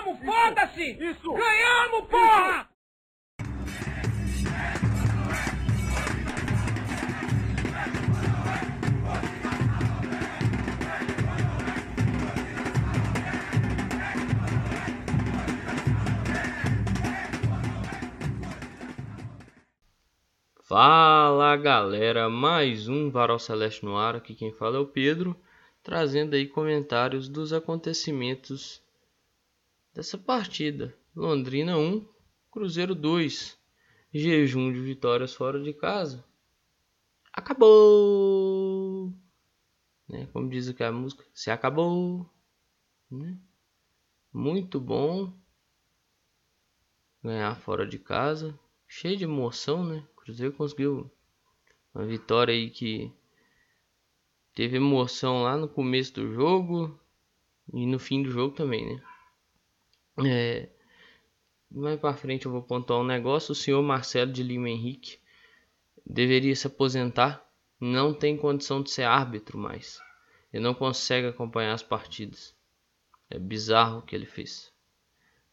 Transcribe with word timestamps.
Ganhamos, 0.00 0.24
foda-se! 0.24 0.92
Isso! 0.92 1.32
Ganhamos, 1.32 2.08
porra! 2.08 2.68
Fala 20.62 21.56
galera, 21.56 22.30
mais 22.30 22.88
um 22.88 23.10
Varal 23.10 23.38
Celeste 23.38 23.84
no 23.84 23.98
ar, 23.98 24.16
aqui 24.16 24.34
quem 24.34 24.52
fala 24.52 24.76
é 24.76 24.80
o 24.80 24.86
Pedro, 24.86 25.36
trazendo 25.82 26.36
aí 26.36 26.46
comentários 26.46 27.28
dos 27.28 27.52
acontecimentos 27.52 28.80
dessa 29.92 30.16
partida. 30.16 30.96
Londrina 31.14 31.76
1, 31.76 32.06
Cruzeiro 32.50 32.94
2, 32.94 33.58
jejum 34.12 34.72
de 34.72 34.80
vitórias 34.80 35.34
fora 35.34 35.62
de 35.62 35.72
casa. 35.72 36.24
Acabou! 37.32 39.12
Né? 40.08 40.26
Como 40.32 40.48
diz 40.48 40.68
aqui 40.68 40.82
a 40.82 40.92
música, 40.92 41.24
se 41.34 41.50
acabou! 41.50 42.28
Né? 43.10 43.38
Muito 44.32 44.80
bom 44.80 45.32
ganhar 47.22 47.54
fora 47.56 47.86
de 47.86 47.98
casa, 47.98 48.58
cheio 48.88 49.16
de 49.16 49.24
emoção, 49.24 49.84
né? 49.84 50.06
Cruzeiro 50.16 50.54
conseguiu 50.54 51.10
uma 51.94 52.06
vitória 52.06 52.54
aí 52.54 52.70
que 52.70 53.12
teve 54.54 54.76
emoção 54.76 55.42
lá 55.42 55.56
no 55.56 55.68
começo 55.68 56.14
do 56.14 56.32
jogo 56.32 56.98
e 57.72 57.86
no 57.86 57.98
fim 57.98 58.22
do 58.22 58.30
jogo 58.30 58.54
também, 58.54 58.86
né? 58.86 59.02
É, 60.26 60.68
mais 61.70 61.98
para 62.00 62.16
frente 62.16 62.46
eu 62.46 62.52
vou 62.52 62.62
pontuar 62.62 63.00
um 63.00 63.04
negócio. 63.04 63.52
O 63.52 63.54
senhor 63.54 63.82
Marcelo 63.82 64.32
de 64.32 64.42
Lima 64.42 64.68
Henrique 64.68 65.18
deveria 66.04 66.54
se 66.54 66.66
aposentar. 66.66 67.46
Não 67.80 68.12
tem 68.12 68.36
condição 68.36 68.82
de 68.82 68.90
ser 68.90 69.04
árbitro 69.04 69.56
mais. 69.56 70.00
Ele 70.52 70.62
não 70.62 70.74
consegue 70.74 71.28
acompanhar 71.28 71.72
as 71.72 71.82
partidas. 71.82 72.54
É 73.30 73.38
bizarro 73.38 73.98
o 73.98 74.02
que 74.02 74.14
ele 74.14 74.26
fez. 74.26 74.72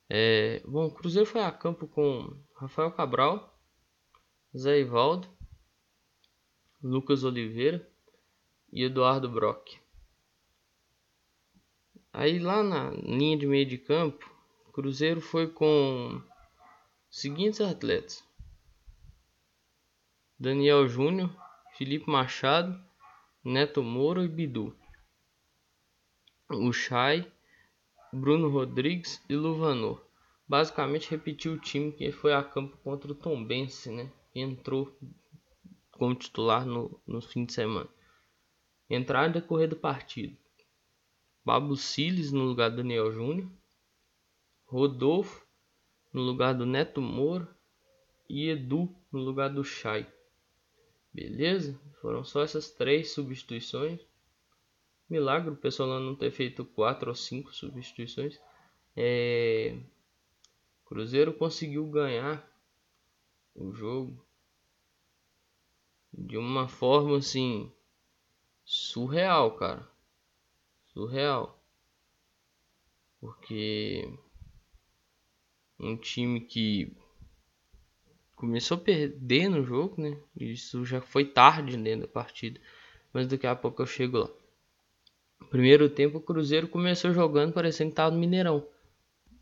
É, 0.09 0.61
bom, 0.65 0.87
o 0.87 0.91
Cruzeiro 0.91 1.27
foi 1.27 1.41
a 1.41 1.51
campo 1.51 1.87
com 1.87 2.35
Rafael 2.55 2.91
Cabral, 2.91 3.55
Zé 4.57 4.79
Ivaldo, 4.79 5.27
Lucas 6.81 7.23
Oliveira 7.23 7.87
e 8.71 8.83
Eduardo 8.83 9.29
Brock. 9.29 9.77
Aí 12.11 12.39
lá 12.39 12.63
na 12.63 12.89
linha 12.89 13.37
de 13.37 13.45
meio 13.45 13.65
de 13.65 13.77
campo, 13.77 14.36
Cruzeiro 14.77 15.19
foi 15.19 15.47
com 15.47 16.21
os 17.09 17.19
seguintes 17.19 17.59
atletas: 17.61 18.23
Daniel 20.39 20.87
Júnior, 20.87 21.35
Felipe 21.75 22.07
Machado, 22.07 22.79
Neto 23.43 23.81
Moura 23.81 24.23
e 24.23 24.27
Bidu. 24.27 24.77
O 26.51 26.71
Chay, 26.71 27.25
Bruno 28.13 28.49
Rodrigues 28.49 29.19
e 29.27 29.35
Luvanor. 29.35 29.99
Basicamente 30.47 31.09
repetiu 31.09 31.53
o 31.53 31.59
time 31.59 31.91
que 31.91 32.11
foi 32.11 32.35
a 32.35 32.43
campo 32.43 32.77
contra 32.83 33.11
o 33.11 33.15
Tombense, 33.15 33.89
né? 33.89 34.11
entrou 34.35 34.95
como 35.93 36.13
titular 36.13 36.67
no, 36.67 37.01
no 37.07 37.19
fim 37.19 37.45
de 37.45 37.53
semana. 37.53 37.89
Entraram 38.87 39.31
e 39.31 39.33
decorrer 39.33 39.69
do 39.69 39.75
partido. 39.75 40.37
Babu 41.43 41.75
Siles 41.75 42.31
no 42.31 42.43
lugar 42.43 42.69
do 42.69 42.77
Daniel 42.77 43.11
Júnior. 43.11 43.56
Rodolfo 44.67 45.45
no 46.13 46.21
lugar 46.21 46.53
do 46.53 46.65
Neto 46.65 47.01
Moura. 47.01 47.47
E 48.29 48.49
Edu 48.49 48.93
no 49.11 49.19
lugar 49.19 49.49
do 49.49 49.63
Chay. 49.63 50.05
Beleza? 51.13 51.79
Foram 52.01 52.23
só 52.23 52.43
essas 52.43 52.69
três 52.69 53.11
substituições. 53.11 53.99
Milagre 55.09 55.51
o 55.51 55.55
pessoal 55.55 55.99
não 56.01 56.13
ter 56.13 56.31
feito 56.31 56.65
quatro 56.65 57.09
ou 57.09 57.15
cinco 57.15 57.53
substituições. 57.55 58.37
É... 58.95 59.79
Cruzeiro 60.85 61.33
conseguiu 61.33 61.89
ganhar 61.89 62.45
o 63.55 63.71
jogo 63.73 64.21
de 66.13 66.37
uma 66.37 66.67
forma 66.67 67.17
assim 67.17 67.71
surreal, 68.65 69.55
cara. 69.55 69.87
Surreal. 70.93 71.57
Porque 73.19 74.17
um 75.79 75.95
time 75.95 76.41
que 76.41 76.91
começou 78.35 78.77
a 78.77 78.81
perder 78.81 79.49
no 79.49 79.63
jogo, 79.63 80.01
né? 80.01 80.17
Isso 80.35 80.85
já 80.85 81.01
foi 81.01 81.25
tarde 81.25 81.77
dentro 81.77 82.01
da 82.01 82.07
partida. 82.07 82.59
Mas 83.13 83.27
daqui 83.27 83.47
a 83.47 83.55
pouco 83.55 83.81
eu 83.81 83.85
chego 83.85 84.19
lá. 84.19 84.29
Primeiro 85.49 85.89
tempo 85.89 86.17
o 86.17 86.21
Cruzeiro 86.21 86.67
começou 86.67 87.13
jogando 87.13 87.53
parecendo 87.53 87.89
que 87.89 87.93
estava 87.93 88.11
no 88.11 88.19
Mineirão. 88.19 88.67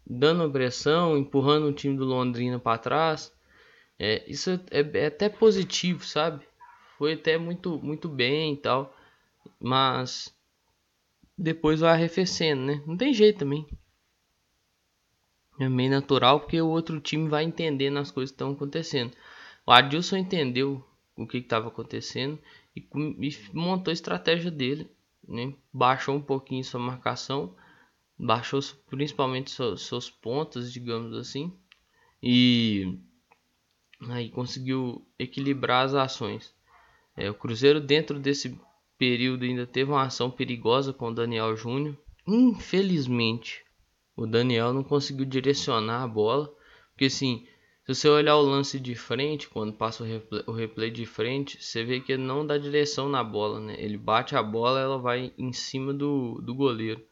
Dando 0.05 0.51
pressão, 0.51 1.17
empurrando 1.17 1.67
o 1.67 1.73
time 1.73 1.97
do 1.97 2.05
Londrina 2.05 2.59
para 2.59 2.77
trás. 2.77 3.33
É, 3.97 4.23
isso 4.29 4.51
é, 4.71 4.81
é 4.93 5.05
até 5.07 5.29
positivo, 5.29 6.05
sabe? 6.05 6.45
foi 6.97 7.13
até 7.13 7.37
muito, 7.37 7.79
muito 7.81 8.07
bem 8.07 8.53
e 8.53 8.57
tal. 8.57 8.95
Mas 9.59 10.33
depois 11.37 11.79
vai 11.81 11.91
arrefecendo, 11.91 12.63
né? 12.63 12.83
Não 12.85 12.97
tem 12.97 13.13
jeito 13.13 13.39
também. 13.39 13.67
É 15.59 15.69
meio 15.69 15.89
natural 15.89 16.41
porque 16.41 16.59
o 16.61 16.67
outro 16.67 16.99
time 16.99 17.29
vai 17.29 17.43
entendendo 17.43 17.97
as 17.97 18.11
coisas 18.11 18.31
que 18.31 18.35
estão 18.35 18.51
acontecendo. 18.51 19.13
O 19.65 19.71
Adilson 19.71 20.17
entendeu 20.17 20.83
o 21.15 21.25
que 21.25 21.37
estava 21.37 21.69
acontecendo 21.69 22.37
e, 22.75 22.81
e, 22.81 23.37
montou 23.53 23.91
a 23.91 23.93
estratégia 23.93 24.51
dele. 24.51 24.89
Né? 25.27 25.53
Baixou 25.73 26.15
um 26.15 26.21
pouquinho 26.21 26.63
sua 26.63 26.79
marcação, 26.79 27.55
baixou 28.17 28.59
principalmente 28.89 29.51
seus, 29.51 29.87
seus 29.87 30.09
pontos, 30.09 30.71
digamos 30.71 31.15
assim. 31.17 31.51
E 32.21 32.99
aí 34.09 34.29
conseguiu 34.29 35.07
equilibrar 35.17 35.85
as 35.85 35.93
ações. 35.93 36.53
É, 37.15 37.29
o 37.29 37.33
Cruzeiro, 37.33 37.79
dentro 37.79 38.19
desse 38.19 38.59
período, 38.97 39.45
ainda 39.45 39.65
teve 39.65 39.91
uma 39.91 40.03
ação 40.03 40.29
perigosa 40.29 40.91
com 40.93 41.09
o 41.09 41.13
Daniel 41.15 41.55
Júnior. 41.55 41.97
Infelizmente, 42.27 43.64
o 44.15 44.25
Daniel 44.25 44.73
não 44.73 44.83
conseguiu 44.83 45.25
direcionar 45.25 46.03
a 46.03 46.07
bola. 46.07 46.53
Porque, 46.91 47.05
assim, 47.05 47.47
se 47.85 47.93
você 47.93 48.09
olhar 48.09 48.37
o 48.37 48.41
lance 48.41 48.79
de 48.79 48.95
frente, 48.95 49.49
quando 49.49 49.73
passa 49.73 50.03
o 50.03 50.07
replay, 50.07 50.43
o 50.47 50.51
replay 50.51 50.91
de 50.91 51.05
frente, 51.05 51.61
você 51.61 51.83
vê 51.83 51.99
que 51.99 52.13
ele 52.13 52.23
não 52.23 52.45
dá 52.45 52.57
direção 52.57 53.09
na 53.09 53.23
bola. 53.23 53.59
Né? 53.59 53.75
Ele 53.77 53.97
bate 53.97 54.35
a 54.35 54.43
bola, 54.43 54.79
ela 54.79 54.97
vai 54.97 55.33
em 55.37 55.53
cima 55.53 55.93
do, 55.93 56.41
do 56.41 56.53
goleiro. 56.53 57.05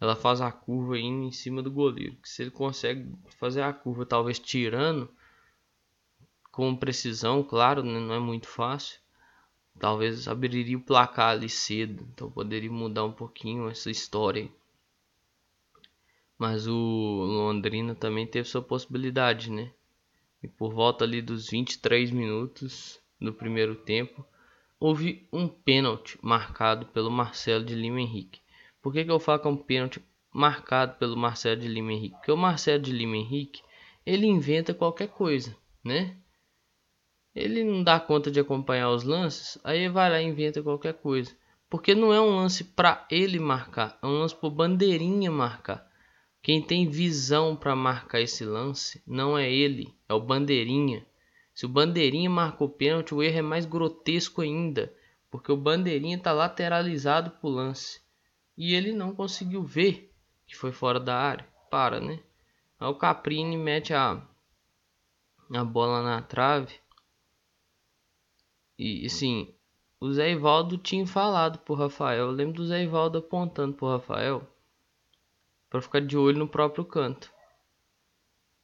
Ela 0.00 0.14
faz 0.14 0.40
a 0.40 0.52
curva 0.52 0.98
indo 0.98 1.24
em 1.24 1.32
cima 1.32 1.62
do 1.62 1.70
goleiro. 1.70 2.16
Se 2.22 2.42
ele 2.42 2.50
consegue 2.50 3.10
fazer 3.38 3.62
a 3.62 3.72
curva, 3.72 4.04
talvez 4.04 4.38
tirando 4.38 5.08
com 6.52 6.74
precisão, 6.76 7.42
claro, 7.42 7.82
né? 7.82 7.98
não 8.00 8.14
é 8.14 8.18
muito 8.20 8.48
fácil 8.48 8.98
talvez 9.78 10.26
abriria 10.26 10.76
o 10.76 10.82
placar 10.82 11.30
ali 11.30 11.48
cedo, 11.48 12.06
então 12.12 12.30
poderia 12.30 12.70
mudar 12.70 13.04
um 13.04 13.12
pouquinho 13.12 13.68
essa 13.68 13.90
história. 13.90 14.48
Mas 16.38 16.66
o 16.66 16.72
Londrina 16.72 17.94
também 17.94 18.26
teve 18.26 18.48
sua 18.48 18.62
possibilidade, 18.62 19.50
né? 19.50 19.72
E 20.42 20.48
por 20.48 20.72
volta 20.72 21.04
ali 21.04 21.22
dos 21.22 21.48
23 21.48 22.10
minutos 22.10 23.00
do 23.20 23.32
primeiro 23.32 23.74
tempo, 23.74 24.24
houve 24.78 25.26
um 25.32 25.48
pênalti 25.48 26.18
marcado 26.22 26.86
pelo 26.86 27.10
Marcelo 27.10 27.64
de 27.64 27.74
Lima 27.74 28.00
Henrique. 28.00 28.40
Por 28.82 28.92
que, 28.92 29.04
que 29.04 29.10
eu 29.10 29.18
falo 29.18 29.40
que 29.40 29.48
é 29.48 29.50
um 29.50 29.56
pênalti 29.56 30.04
marcado 30.32 30.98
pelo 30.98 31.16
Marcelo 31.16 31.60
de 31.60 31.68
Lima 31.68 31.92
Henrique? 31.92 32.16
Porque 32.16 32.32
o 32.32 32.36
Marcelo 32.36 32.82
de 32.82 32.92
Lima 32.92 33.16
Henrique, 33.16 33.62
ele 34.04 34.26
inventa 34.26 34.74
qualquer 34.74 35.08
coisa, 35.08 35.56
né? 35.82 36.16
ele 37.36 37.62
não 37.62 37.84
dá 37.84 38.00
conta 38.00 38.30
de 38.30 38.40
acompanhar 38.40 38.90
os 38.90 39.04
lances, 39.04 39.58
aí 39.62 39.90
vai 39.90 40.10
lá 40.10 40.22
e 40.22 40.24
inventa 40.24 40.62
qualquer 40.62 40.94
coisa. 40.94 41.36
Porque 41.68 41.94
não 41.94 42.10
é 42.10 42.20
um 42.20 42.34
lance 42.34 42.64
para 42.64 43.06
ele 43.10 43.38
marcar, 43.38 43.98
é 44.02 44.06
um 44.06 44.20
lance 44.20 44.34
para 44.34 44.48
bandeirinha 44.48 45.30
marcar. 45.30 45.86
Quem 46.46 46.62
tem 46.62 46.88
visão 46.88 47.56
para 47.56 47.74
marcar 47.74 48.20
esse 48.20 48.44
lance 48.44 49.02
não 49.04 49.36
é 49.36 49.52
ele, 49.52 49.92
é 50.08 50.14
o 50.14 50.20
bandeirinha. 50.20 51.04
Se 51.52 51.66
o 51.66 51.68
bandeirinha 51.68 52.30
marcou 52.30 52.68
pênalti, 52.68 53.12
o 53.12 53.20
erro 53.20 53.38
é 53.38 53.42
mais 53.42 53.66
grotesco 53.66 54.42
ainda, 54.42 54.94
porque 55.28 55.50
o 55.50 55.56
bandeirinha 55.56 56.16
está 56.16 56.30
lateralizado 56.30 57.32
para 57.32 57.48
o 57.48 57.50
lance 57.50 58.00
e 58.56 58.74
ele 58.76 58.92
não 58.92 59.12
conseguiu 59.12 59.64
ver 59.64 60.14
que 60.46 60.54
foi 60.54 60.70
fora 60.70 61.00
da 61.00 61.16
área. 61.16 61.44
Para, 61.68 61.98
né? 61.98 62.20
Aí 62.78 62.86
o 62.86 62.94
Caprini 62.94 63.56
mete 63.56 63.92
a, 63.92 64.22
a 65.52 65.64
bola 65.64 66.00
na 66.00 66.22
trave 66.22 66.76
e 68.78 69.04
assim, 69.04 69.52
o 69.98 70.12
Zé 70.12 70.30
Ivaldo 70.30 70.78
tinha 70.78 71.08
falado 71.08 71.58
pro 71.58 71.74
Rafael. 71.74 72.26
Eu 72.26 72.30
lembro 72.30 72.54
do 72.54 72.66
Zé 72.68 72.84
Ivaldo 72.84 73.18
apontando 73.18 73.74
pro 73.74 73.88
Rafael 73.88 74.48
para 75.76 75.82
ficar 75.82 76.00
de 76.00 76.16
olho 76.16 76.38
no 76.38 76.48
próprio 76.48 76.84
canto. 76.84 77.30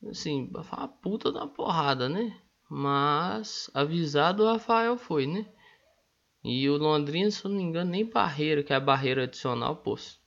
assim, 0.08 0.50
a 0.70 0.88
puta 0.88 1.30
da 1.30 1.46
porrada, 1.46 2.08
né? 2.08 2.40
Mas 2.68 3.70
avisado 3.74 4.42
o 4.42 4.46
Rafael 4.46 4.96
foi, 4.96 5.26
né? 5.26 5.46
E 6.42 6.68
o 6.68 6.76
Londrina, 6.76 7.30
se 7.30 7.44
eu 7.44 7.50
não 7.50 7.58
me 7.58 7.62
engano, 7.62 7.90
nem 7.90 8.04
barreira, 8.04 8.62
que 8.62 8.72
é 8.72 8.76
a 8.76 8.80
barreira 8.80 9.24
adicional, 9.24 9.76
pôs. 9.76 10.18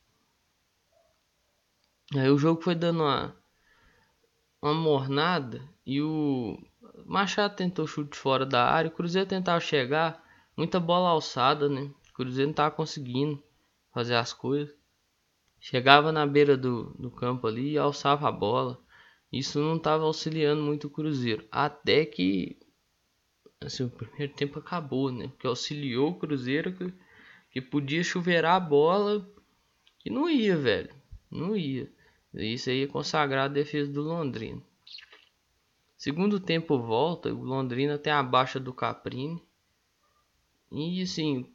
Aí 2.14 2.30
o 2.30 2.38
jogo 2.38 2.62
foi 2.62 2.76
dando 2.76 3.02
uma, 3.02 3.36
uma 4.62 4.74
mornada 4.74 5.62
e 5.86 6.02
o 6.02 6.58
Machado 7.06 7.56
tentou 7.56 7.88
chute 7.88 8.16
fora 8.16 8.46
da 8.46 8.64
área, 8.64 8.90
o 8.90 8.94
Cruzeiro 8.94 9.28
tentava 9.28 9.60
chegar, 9.60 10.24
muita 10.56 10.80
bola 10.80 11.10
alçada, 11.10 11.68
né? 11.68 11.92
O 12.12 12.14
Cruzeiro 12.14 12.50
não 12.50 12.56
tava 12.56 12.76
conseguindo 12.76 13.44
fazer 13.92 14.16
as 14.16 14.32
coisas. 14.32 14.85
Chegava 15.60 16.12
na 16.12 16.26
beira 16.26 16.56
do, 16.56 16.96
do 17.00 17.10
campo 17.10 17.48
ali 17.48 17.72
e 17.72 17.78
alçava 17.78 18.28
a 18.28 18.32
bola. 18.32 18.80
Isso 19.32 19.60
não 19.60 19.78
estava 19.78 20.04
auxiliando 20.04 20.62
muito 20.62 20.88
o 20.88 20.90
Cruzeiro. 20.90 21.48
Até 21.52 22.06
que 22.06 22.58
assim, 23.62 23.84
o 23.84 23.90
primeiro 23.90 24.34
tempo 24.34 24.60
acabou, 24.60 25.12
né? 25.12 25.28
Porque 25.30 25.48
auxiliou 25.48 26.12
o 26.12 26.20
Cruzeiro 26.20 26.74
que, 26.74 26.94
que 27.52 27.62
podia 27.62 28.04
chuveirar 28.04 28.56
a 28.56 28.60
bola 28.60 29.28
e 30.06 30.10
não 30.10 30.30
ia, 30.30 30.56
velho. 30.56 30.94
Não 31.32 31.56
ia. 31.56 31.92
Isso 32.34 32.70
aí 32.70 32.84
é 32.84 32.88
consagrar 32.88 33.46
a 33.46 33.54
defesa 33.54 33.92
do 33.92 34.02
Londrina. 34.02 34.62
Segundo 35.98 36.40
tempo 36.40 36.78
volta, 36.78 37.34
o 37.34 37.44
Londrina 37.44 37.98
tem 37.98 38.14
a 38.14 38.22
baixa 38.22 38.60
do 38.60 38.74
Caprini. 38.74 39.42
E 40.72 41.02
assim, 41.02 41.52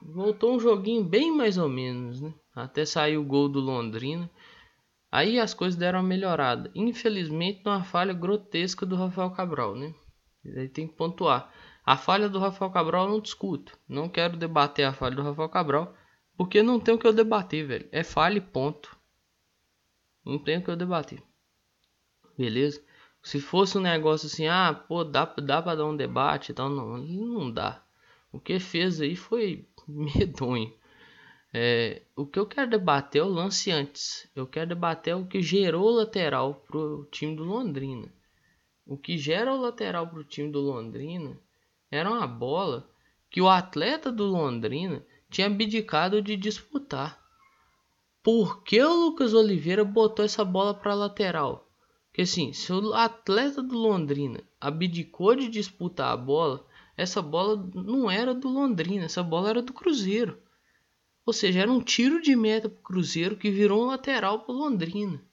voltou 0.00 0.54
um 0.54 0.60
joguinho 0.60 1.04
bem 1.04 1.30
mais 1.32 1.58
ou 1.58 1.68
menos, 1.68 2.20
né? 2.20 2.32
Até 2.54 2.84
sair 2.84 3.16
o 3.16 3.24
gol 3.24 3.48
do 3.48 3.60
Londrina. 3.60 4.30
Aí 5.10 5.40
as 5.40 5.54
coisas 5.54 5.78
deram 5.78 6.00
uma 6.00 6.08
melhorada. 6.08 6.70
Infelizmente, 6.74 7.62
numa 7.64 7.82
falha 7.82 8.12
grotesca 8.12 8.86
do 8.86 8.96
Rafael 8.96 9.30
Cabral, 9.30 9.74
né? 9.74 9.94
Tem 10.72 10.86
que 10.86 10.94
pontuar. 10.94 11.52
A 11.84 11.96
falha 11.96 12.28
do 12.28 12.38
Rafael 12.38 12.70
Cabral 12.70 13.04
eu 13.04 13.10
não 13.10 13.20
discuto. 13.20 13.78
Não 13.88 14.08
quero 14.08 14.36
debater 14.36 14.86
a 14.86 14.92
falha 14.92 15.16
do 15.16 15.22
Rafael 15.22 15.48
Cabral. 15.48 15.94
Porque 16.36 16.62
não 16.62 16.78
tem 16.78 16.94
o 16.94 16.98
que 16.98 17.06
eu 17.06 17.12
debater, 17.12 17.66
velho. 17.66 17.88
É 17.92 18.02
falha 18.02 18.38
e 18.38 18.40
ponto. 18.40 18.96
Não 20.24 20.38
tem 20.38 20.58
o 20.58 20.64
que 20.64 20.70
eu 20.70 20.76
debater. 20.76 21.22
Beleza? 22.38 22.82
Se 23.22 23.40
fosse 23.40 23.76
um 23.76 23.82
negócio 23.82 24.26
assim, 24.26 24.46
ah, 24.46 24.72
pô, 24.72 25.04
dá, 25.04 25.24
dá 25.24 25.60
pra 25.60 25.74
dar 25.74 25.84
um 25.84 25.96
debate 25.96 26.52
e 26.52 26.54
tal. 26.54 26.70
Não, 26.70 26.96
não 26.96 27.50
dá. 27.50 27.82
O 28.32 28.38
que 28.40 28.58
fez 28.58 29.00
aí 29.00 29.16
foi 29.16 29.68
medonho. 29.86 30.72
É, 31.52 32.02
o 32.14 32.24
que 32.24 32.38
eu 32.38 32.46
quero 32.46 32.70
debater 32.70 33.22
é 33.22 33.24
o 33.24 33.28
lance 33.28 33.72
antes. 33.72 34.30
Eu 34.36 34.46
quero 34.46 34.68
debater 34.68 35.16
o 35.16 35.26
que 35.26 35.42
gerou 35.42 35.86
o 35.86 35.96
lateral 35.96 36.54
pro 36.66 37.08
time 37.10 37.34
do 37.34 37.42
Londrina. 37.42 38.12
O 38.86 38.96
que 38.96 39.18
gera 39.18 39.52
o 39.52 39.60
lateral 39.60 40.06
pro 40.06 40.24
time 40.24 40.50
do 40.50 40.60
Londrina 40.60 41.36
era 41.90 42.10
uma 42.10 42.26
bola 42.26 42.88
que 43.28 43.40
o 43.40 43.48
atleta 43.48 44.12
do 44.12 44.24
Londrina 44.24 45.04
tinha 45.28 45.48
abdicado 45.48 46.22
de 46.22 46.36
disputar. 46.36 47.20
Por 48.22 48.62
que 48.62 48.80
o 48.82 49.06
Lucas 49.06 49.34
Oliveira 49.34 49.84
botou 49.84 50.24
essa 50.24 50.44
bola 50.44 50.74
para 50.74 50.94
lateral? 50.94 51.68
Porque 52.08 52.22
assim, 52.22 52.52
se 52.52 52.72
o 52.72 52.92
atleta 52.94 53.62
do 53.62 53.76
Londrina 53.76 54.42
abdicou 54.60 55.34
de 55.34 55.48
disputar 55.48 56.12
a 56.12 56.16
bola, 56.16 56.64
essa 56.96 57.22
bola 57.22 57.56
não 57.74 58.10
era 58.10 58.34
do 58.34 58.48
Londrina, 58.48 59.04
essa 59.04 59.22
bola 59.22 59.50
era 59.50 59.62
do 59.62 59.72
Cruzeiro. 59.72 60.38
Ou 61.30 61.32
seja, 61.32 61.60
era 61.60 61.70
um 61.70 61.80
tiro 61.80 62.20
de 62.20 62.34
meta 62.34 62.68
pro 62.68 62.82
Cruzeiro 62.82 63.36
que 63.36 63.52
virou 63.52 63.84
um 63.84 63.86
lateral 63.86 64.40
pro 64.40 64.52
Londrina. 64.52 65.24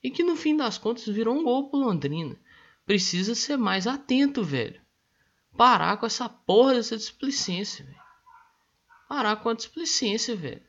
E 0.00 0.08
que 0.08 0.22
no 0.22 0.36
fim 0.36 0.56
das 0.56 0.78
contas 0.78 1.04
virou 1.04 1.36
um 1.36 1.42
gol 1.42 1.68
pro 1.68 1.80
Londrina. 1.80 2.40
Precisa 2.86 3.34
ser 3.34 3.56
mais 3.56 3.88
atento, 3.88 4.44
velho. 4.44 4.80
Parar 5.56 5.96
com 5.96 6.06
essa 6.06 6.28
porra 6.28 6.74
dessa 6.74 6.96
displicência, 6.96 7.84
velho. 7.84 7.98
Parar 9.08 9.34
com 9.34 9.48
a 9.48 9.54
displicência, 9.54 10.36
velho. 10.36 10.62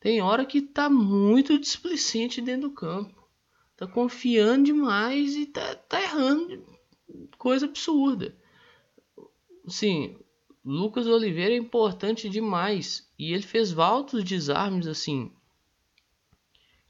Tem 0.00 0.22
hora 0.22 0.46
que 0.46 0.62
tá 0.62 0.88
muito 0.88 1.58
displicente 1.58 2.40
dentro 2.40 2.70
do 2.70 2.74
campo. 2.74 3.22
Tá 3.76 3.86
confiando 3.86 4.64
demais 4.64 5.36
e 5.36 5.44
tá, 5.44 5.74
tá 5.74 6.00
errando. 6.00 6.66
Coisa 7.36 7.66
absurda. 7.66 8.34
Sim, 9.68 10.18
Lucas 10.68 11.06
Oliveira 11.06 11.54
é 11.54 11.56
importante 11.56 12.28
demais. 12.28 13.08
E 13.16 13.32
ele 13.32 13.44
fez 13.44 13.78
altos 13.78 14.24
desarmes 14.24 14.88
assim. 14.88 15.30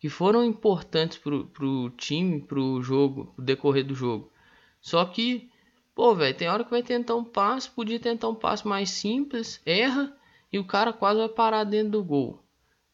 Que 0.00 0.08
foram 0.08 0.42
importantes 0.42 1.18
pro, 1.18 1.46
pro 1.48 1.90
time, 1.90 2.40
pro 2.40 2.80
jogo, 2.80 3.34
pro 3.36 3.44
decorrer 3.44 3.84
do 3.84 3.94
jogo. 3.94 4.32
Só 4.80 5.04
que, 5.04 5.50
pô, 5.94 6.14
velho, 6.14 6.34
tem 6.34 6.48
hora 6.48 6.64
que 6.64 6.70
vai 6.70 6.82
tentar 6.82 7.16
um 7.16 7.24
passe, 7.24 7.68
podia 7.68 8.00
tentar 8.00 8.30
um 8.30 8.34
passe 8.34 8.66
mais 8.66 8.88
simples, 8.88 9.60
erra 9.66 10.16
e 10.50 10.58
o 10.58 10.64
cara 10.64 10.90
quase 10.90 11.18
vai 11.18 11.28
parar 11.28 11.64
dentro 11.64 11.92
do 11.92 12.04
gol. 12.04 12.42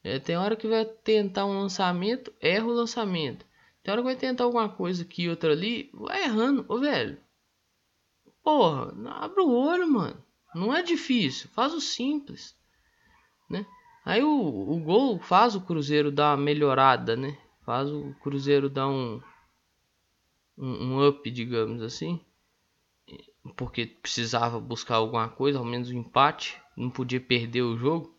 É, 0.02 0.18
tem 0.18 0.36
hora 0.36 0.56
que 0.56 0.66
vai 0.66 0.84
tentar 0.84 1.46
um 1.46 1.60
lançamento, 1.60 2.32
erra 2.40 2.66
o 2.66 2.72
lançamento. 2.72 3.46
Tem 3.84 3.92
hora 3.92 4.02
que 4.02 4.08
vai 4.08 4.16
tentar 4.16 4.44
alguma 4.44 4.68
coisa 4.68 5.04
aqui, 5.04 5.28
outra 5.28 5.52
ali, 5.52 5.90
vai 5.94 6.24
errando. 6.24 6.64
Ô, 6.68 6.80
velho, 6.80 7.18
porra, 8.42 8.92
abre 9.10 9.42
o 9.42 9.48
olho, 9.48 9.88
mano. 9.88 10.31
Não 10.54 10.74
é 10.74 10.82
difícil, 10.82 11.48
faz 11.50 11.72
o 11.72 11.80
simples, 11.80 12.56
né? 13.48 13.66
Aí 14.04 14.22
o, 14.22 14.30
o 14.30 14.80
gol 14.80 15.18
faz 15.18 15.54
o 15.54 15.60
Cruzeiro 15.60 16.10
dar 16.10 16.36
uma 16.36 16.44
melhorada, 16.44 17.16
né? 17.16 17.38
Faz 17.64 17.90
o 17.90 18.14
Cruzeiro 18.20 18.68
dar 18.68 18.88
um, 18.88 19.22
um, 20.58 20.84
um 20.84 21.08
up, 21.08 21.30
digamos 21.30 21.82
assim. 21.82 22.20
Porque 23.56 23.86
precisava 23.86 24.60
buscar 24.60 24.96
alguma 24.96 25.28
coisa, 25.28 25.58
ao 25.58 25.64
menos 25.64 25.90
um 25.90 25.98
empate. 25.98 26.60
Não 26.76 26.90
podia 26.90 27.20
perder 27.20 27.62
o 27.62 27.76
jogo. 27.76 28.16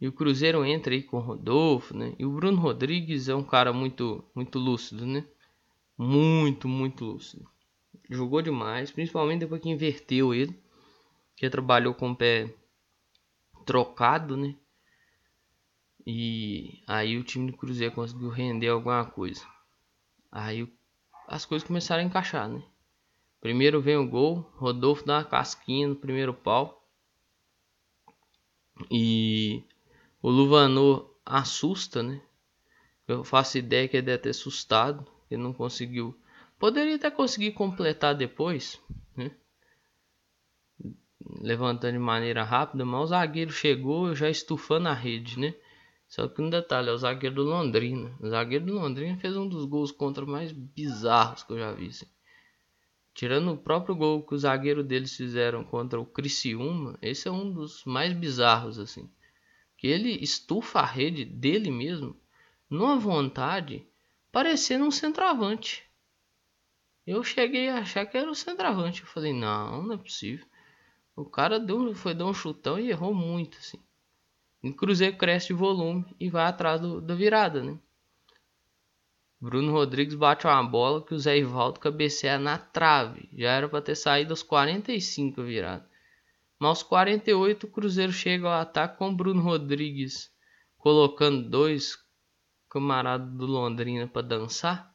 E 0.00 0.08
o 0.08 0.12
Cruzeiro 0.12 0.64
entra 0.64 0.92
aí 0.92 1.02
com 1.02 1.18
o 1.18 1.20
Rodolfo, 1.20 1.96
né? 1.96 2.14
E 2.18 2.26
o 2.26 2.32
Bruno 2.32 2.60
Rodrigues 2.60 3.28
é 3.28 3.34
um 3.34 3.44
cara 3.44 3.72
muito, 3.72 4.24
muito 4.34 4.58
lúcido, 4.58 5.06
né? 5.06 5.24
Muito, 5.96 6.68
muito 6.68 7.04
lúcido. 7.04 7.48
Jogou 8.08 8.42
demais, 8.42 8.90
principalmente 8.90 9.40
depois 9.40 9.60
que 9.60 9.68
inverteu 9.68 10.34
ele. 10.34 10.58
Que 11.36 11.48
trabalhou 11.50 11.94
com 11.94 12.10
o 12.10 12.16
pé 12.16 12.54
trocado, 13.64 14.36
né? 14.36 14.54
E 16.06 16.82
aí 16.86 17.16
o 17.16 17.24
time 17.24 17.50
do 17.50 17.56
Cruzeiro 17.56 17.94
conseguiu 17.94 18.28
render 18.28 18.68
alguma 18.68 19.04
coisa. 19.04 19.46
Aí 20.30 20.70
as 21.26 21.44
coisas 21.44 21.66
começaram 21.66 22.02
a 22.02 22.06
encaixar, 22.06 22.48
né? 22.48 22.62
Primeiro 23.40 23.80
vem 23.80 23.96
o 23.96 24.08
gol, 24.08 24.40
Rodolfo 24.54 25.04
dá 25.04 25.18
uma 25.18 25.24
casquinha 25.24 25.88
no 25.88 25.96
primeiro 25.96 26.32
pau. 26.32 26.86
E 28.90 29.62
o 30.22 30.30
Luvanor 30.30 31.14
assusta, 31.24 32.02
né? 32.02 32.20
Eu 33.06 33.22
faço 33.22 33.58
ideia 33.58 33.86
que 33.86 33.96
ele 33.96 34.06
deve 34.06 34.22
ter 34.22 34.30
assustado. 34.30 35.06
Ele 35.30 35.42
não 35.42 35.52
conseguiu. 35.52 36.18
Poderia 36.58 36.96
até 36.96 37.10
conseguir 37.10 37.52
completar 37.52 38.14
depois, 38.14 38.80
né? 39.16 39.30
Levantando 41.40 41.92
de 41.92 41.98
maneira 41.98 42.42
rápida, 42.42 42.84
mas 42.84 43.00
o 43.00 43.06
zagueiro 43.06 43.50
chegou 43.50 44.14
já 44.14 44.28
estufando 44.28 44.88
a 44.88 44.92
rede, 44.92 45.38
né? 45.38 45.54
Só 46.06 46.28
que 46.28 46.40
um 46.40 46.50
detalhe, 46.50 46.88
é 46.88 46.92
o 46.92 46.98
zagueiro 46.98 47.36
do 47.36 47.42
Londrina. 47.42 48.16
O 48.20 48.28
zagueiro 48.28 48.66
do 48.66 48.74
Londrina 48.74 49.16
fez 49.16 49.36
um 49.36 49.48
dos 49.48 49.64
gols 49.64 49.90
contra 49.90 50.24
mais 50.24 50.52
bizarros 50.52 51.42
que 51.42 51.52
eu 51.52 51.58
já 51.58 51.72
vi. 51.72 51.88
Assim. 51.88 52.06
Tirando 53.14 53.52
o 53.52 53.58
próprio 53.58 53.96
gol 53.96 54.22
que 54.22 54.34
o 54.34 54.38
zagueiro 54.38 54.84
deles 54.84 55.16
fizeram 55.16 55.64
contra 55.64 56.00
o 56.00 56.06
Criciúma, 56.06 56.98
esse 57.00 57.26
é 57.26 57.30
um 57.30 57.52
dos 57.52 57.84
mais 57.84 58.12
bizarros 58.12 58.78
assim 58.78 59.10
que 59.84 59.88
ele 59.88 60.12
estufa 60.22 60.80
a 60.80 60.86
rede 60.86 61.26
dele 61.26 61.70
mesmo, 61.70 62.18
numa 62.70 62.98
vontade, 62.98 63.86
parecendo 64.32 64.86
um 64.86 64.90
centroavante. 64.90 65.84
Eu 67.06 67.22
cheguei 67.22 67.68
a 67.68 67.78
achar 67.78 68.06
que 68.06 68.16
era 68.16 68.30
um 68.30 68.34
centroavante. 68.34 69.02
Eu 69.02 69.06
falei, 69.08 69.32
não, 69.32 69.82
não 69.82 69.94
é 69.94 69.98
possível. 69.98 70.46
O 71.16 71.24
cara 71.24 71.60
deu, 71.60 71.94
foi 71.94 72.14
dar 72.14 72.26
um 72.26 72.34
chutão 72.34 72.78
e 72.78 72.90
errou 72.90 73.14
muito, 73.14 73.58
assim. 73.58 73.82
O 74.62 74.72
Cruzeiro 74.74 75.16
cresce 75.16 75.48
de 75.48 75.52
volume 75.52 76.04
e 76.18 76.30
vai 76.30 76.46
atrás 76.46 76.80
do, 76.80 77.00
da 77.00 77.14
virada, 77.14 77.62
né? 77.62 77.78
Bruno 79.38 79.72
Rodrigues 79.72 80.14
bate 80.14 80.46
uma 80.46 80.62
bola 80.62 81.04
que 81.04 81.12
o 81.12 81.18
Zé 81.18 81.36
Ivaldo 81.36 81.78
cabeceia 81.78 82.38
na 82.38 82.56
trave. 82.56 83.28
Já 83.34 83.50
era 83.50 83.68
para 83.68 83.82
ter 83.82 83.94
saído 83.94 84.32
aos 84.32 84.42
45 84.42 85.42
virada. 85.42 85.86
Mas 86.58 86.68
aos 86.68 86.82
48 86.82 87.66
o 87.66 87.70
Cruzeiro 87.70 88.12
chega 88.12 88.46
ao 88.46 88.60
ataque 88.60 88.96
com 88.96 89.14
Bruno 89.14 89.42
Rodrigues 89.42 90.32
colocando 90.78 91.48
dois 91.48 91.98
camaradas 92.70 93.30
do 93.34 93.46
Londrina 93.46 94.06
para 94.06 94.20
dançar, 94.20 94.93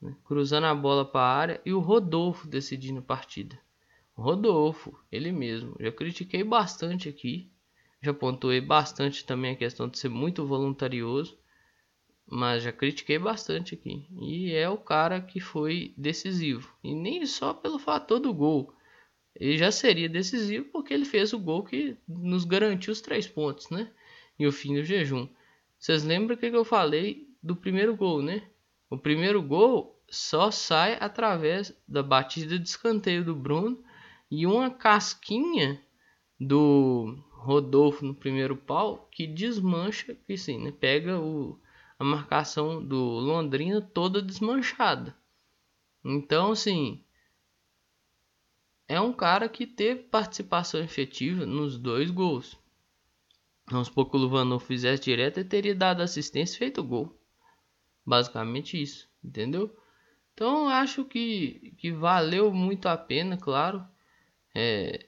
né? 0.00 0.14
cruzando 0.24 0.64
a 0.64 0.74
bola 0.74 1.04
para 1.04 1.20
a 1.20 1.36
área 1.36 1.60
e 1.64 1.72
o 1.72 1.80
Rodolfo 1.80 2.48
decidindo 2.48 3.00
a 3.00 3.02
partida. 3.02 3.58
Rodolfo, 4.14 4.98
ele 5.10 5.32
mesmo. 5.32 5.76
Já 5.80 5.90
critiquei 5.90 6.44
bastante 6.44 7.08
aqui, 7.08 7.50
já 8.02 8.12
pontuei 8.12 8.60
bastante 8.60 9.24
também 9.24 9.52
a 9.52 9.56
questão 9.56 9.88
de 9.88 9.98
ser 9.98 10.08
muito 10.08 10.46
voluntarioso, 10.46 11.38
mas 12.26 12.62
já 12.62 12.72
critiquei 12.72 13.18
bastante 13.18 13.74
aqui. 13.74 14.06
E 14.20 14.52
é 14.52 14.68
o 14.68 14.78
cara 14.78 15.20
que 15.20 15.40
foi 15.40 15.92
decisivo. 15.96 16.72
E 16.82 16.94
nem 16.94 17.26
só 17.26 17.52
pelo 17.52 17.78
fator 17.78 18.20
do 18.20 18.32
gol. 18.32 18.72
Ele 19.34 19.56
já 19.56 19.70
seria 19.72 20.08
decisivo 20.08 20.66
porque 20.66 20.94
ele 20.94 21.04
fez 21.04 21.32
o 21.32 21.38
gol 21.38 21.64
que 21.64 21.96
nos 22.06 22.44
garantiu 22.44 22.92
os 22.92 23.00
três 23.00 23.26
pontos, 23.26 23.70
né? 23.70 23.90
E 24.38 24.46
o 24.46 24.52
fim 24.52 24.74
do 24.74 24.84
jejum. 24.84 25.28
Vocês 25.78 26.04
lembram 26.04 26.36
o 26.36 26.38
que 26.38 26.46
eu 26.46 26.64
falei 26.64 27.28
do 27.42 27.56
primeiro 27.56 27.96
gol, 27.96 28.22
né? 28.22 28.42
O 28.90 28.98
primeiro 28.98 29.40
gol 29.40 29.96
só 30.10 30.50
sai 30.50 30.98
através 31.00 31.72
da 31.86 32.02
batida 32.02 32.58
de 32.58 32.68
escanteio 32.68 33.24
do 33.24 33.36
Bruno 33.36 33.82
e 34.28 34.44
uma 34.44 34.68
casquinha 34.68 35.80
do 36.38 37.16
Rodolfo 37.30 38.04
no 38.04 38.14
primeiro 38.14 38.56
pau 38.56 39.08
que 39.12 39.28
desmancha, 39.28 40.16
que 40.26 40.36
sim, 40.36 40.58
né? 40.58 40.72
Pega 40.72 41.20
o, 41.20 41.56
a 41.98 42.04
marcação 42.04 42.84
do 42.84 42.98
Londrina 42.98 43.80
toda 43.80 44.20
desmanchada. 44.20 45.16
Então, 46.04 46.50
assim, 46.50 47.04
é 48.88 49.00
um 49.00 49.12
cara 49.12 49.48
que 49.48 49.66
teve 49.66 50.02
participação 50.02 50.82
efetiva 50.82 51.46
nos 51.46 51.78
dois 51.78 52.10
gols. 52.10 52.58
Vamos 53.70 53.86
supor 53.86 54.10
que 54.10 54.16
o 54.16 54.20
Luvanov 54.20 54.64
fizesse 54.64 55.04
direto 55.04 55.38
e 55.38 55.44
teria 55.44 55.76
dado 55.76 56.02
assistência 56.02 56.56
e 56.56 56.58
feito 56.58 56.82
gol. 56.82 57.19
Basicamente 58.10 58.82
isso, 58.82 59.08
entendeu? 59.22 59.72
Então 60.34 60.68
acho 60.68 61.04
que, 61.04 61.72
que 61.78 61.92
valeu 61.92 62.52
muito 62.52 62.86
a 62.86 62.96
pena, 62.96 63.36
claro. 63.36 63.86
É, 64.52 65.06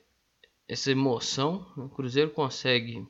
essa 0.69 0.93
emoção. 0.93 1.67
O 1.77 1.89
Cruzeiro 1.89 2.31
consegue 2.31 3.05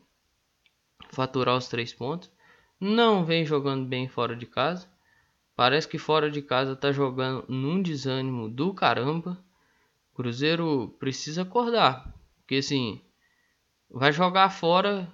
faturar 1.11 1.59
os 1.59 1.69
três 1.69 1.93
pontos. 1.93 2.31
Não 2.81 3.23
vem 3.23 3.45
jogando 3.45 3.85
bem 3.85 4.09
fora 4.09 4.35
de 4.35 4.47
casa. 4.47 4.91
Parece 5.55 5.87
que 5.87 5.99
fora 5.99 6.31
de 6.31 6.41
casa 6.41 6.75
tá 6.75 6.91
jogando 6.91 7.45
num 7.47 7.83
desânimo 7.83 8.49
do 8.49 8.73
caramba. 8.73 9.45
Cruzeiro 10.15 10.97
precisa 10.99 11.43
acordar. 11.43 12.19
Porque 12.39 12.55
assim, 12.55 12.99
vai 13.91 14.11
jogar 14.11 14.49
fora 14.49 15.07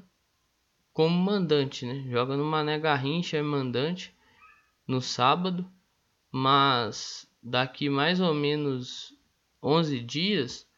como 0.93 1.19
mandante, 1.19 1.85
né? 1.85 2.09
Joga 2.09 2.37
no 2.37 2.45
Mané 2.45 2.79
Garrincha, 2.79 3.39
é 3.39 3.43
mandante 3.43 4.17
no 4.89 5.01
sábado. 5.01 5.71
Mas 6.33 7.31
daqui 7.43 7.89
mais 7.89 8.21
ou 8.21 8.35
menos 8.35 9.17
11 9.63 10.01
dias 10.01 10.69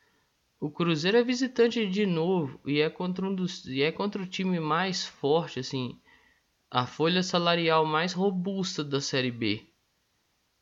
o 0.61 0.71
Cruzeiro 0.71 1.17
é 1.17 1.25
visitante 1.25 1.89
de 1.89 2.05
novo 2.05 2.61
e 2.67 2.81
é 2.81 2.91
contra 2.91 3.27
um 3.27 3.35
dos 3.35 3.65
e 3.65 3.83
é 3.83 3.91
contra 3.91 4.23
o 4.23 4.27
time 4.27 4.61
mais 4.61 5.07
forte, 5.07 5.59
assim, 5.59 5.99
a 6.71 6.87
folha 6.87 7.23
salarial 7.23 7.87
mais 7.87 8.13
robusta 8.13 8.85
da 8.85 9.01
Série 9.01 9.31
B. 9.31 9.67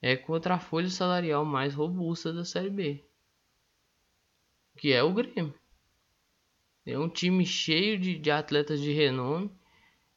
É 0.01 0.17
contra 0.17 0.55
a 0.55 0.61
folha 0.61 0.89
salarial 0.89 1.45
mais 1.45 1.75
robusta 1.75 2.33
da 2.33 2.45
Série 2.45 2.71
B, 2.71 3.05
que 4.77 4.93
é 4.93 5.03
o 5.03 5.13
Grêmio. 5.13 5.53
É 6.87 6.97
um 6.97 7.09
time 7.09 7.45
cheio 7.45 7.99
de, 7.99 8.17
de 8.19 8.31
atletas 8.31 8.81
de 8.81 8.93
renome 8.93 9.51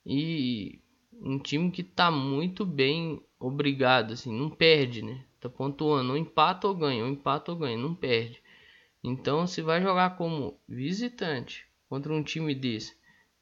e 0.06 0.81
um 1.22 1.38
time 1.38 1.70
que 1.72 1.84
tá 1.84 2.10
muito 2.10 2.66
bem 2.66 3.22
obrigado, 3.40 4.14
assim, 4.14 4.34
não 4.38 4.50
perde, 4.50 5.04
né? 5.04 5.24
Tá 5.40 5.48
pontuando, 5.48 6.12
ou 6.12 6.18
empata 6.18 6.68
ou 6.68 6.76
ganha, 6.76 7.04
ou 7.04 7.10
empata 7.10 7.52
ou 7.52 7.58
ganha, 7.58 7.78
não 7.78 7.94
perde. 7.94 8.42
Então, 9.04 9.46
se 9.48 9.62
vai 9.62 9.82
jogar 9.82 10.18
como 10.18 10.60
visitante 10.68 11.66
contra 11.88 12.14
um 12.14 12.24
time 12.24 12.54
desse, 12.54 12.96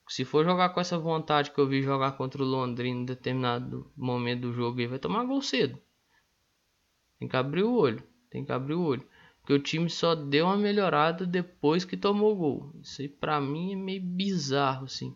se 0.07 0.25
for 0.25 0.43
jogar 0.43 0.69
com 0.69 0.81
essa 0.81 0.98
vontade 0.98 1.51
que 1.51 1.59
eu 1.59 1.67
vi 1.67 1.81
jogar 1.81 2.13
contra 2.13 2.41
o 2.41 2.45
Londrina 2.45 3.01
em 3.01 3.05
determinado 3.05 3.91
momento 3.95 4.41
do 4.41 4.53
jogo, 4.53 4.79
ele 4.79 4.88
vai 4.88 5.00
tomar 5.00 5.24
gol 5.24 5.41
cedo. 5.41 5.77
Tem 7.19 7.27
que 7.27 7.36
abrir 7.36 7.63
o 7.63 7.74
olho, 7.74 8.01
tem 8.29 8.43
que 8.43 8.51
abrir 8.51 8.74
o 8.74 8.81
olho. 8.81 9.05
Porque 9.39 9.53
o 9.53 9.59
time 9.59 9.89
só 9.89 10.15
deu 10.15 10.45
uma 10.45 10.57
melhorada 10.57 11.25
depois 11.25 11.83
que 11.86 11.98
tomou 11.98 12.36
gol. 12.36 12.71
Isso 12.81 13.01
aí 13.01 13.07
pra 13.07 13.39
mim 13.41 13.74
é 13.74 13.75
meio 13.75 14.01
bizarro, 14.01 14.86
assim. 14.86 15.15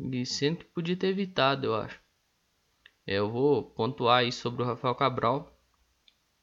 E 0.00 0.24
que 0.56 0.64
podia 0.64 0.96
ter 0.96 1.08
evitado, 1.08 1.66
eu 1.66 1.74
acho. 1.74 2.00
É, 3.06 3.18
eu 3.18 3.30
vou 3.30 3.62
pontuar 3.62 4.20
aí 4.20 4.32
sobre 4.32 4.62
o 4.62 4.66
Rafael 4.66 4.94
Cabral. 4.94 5.56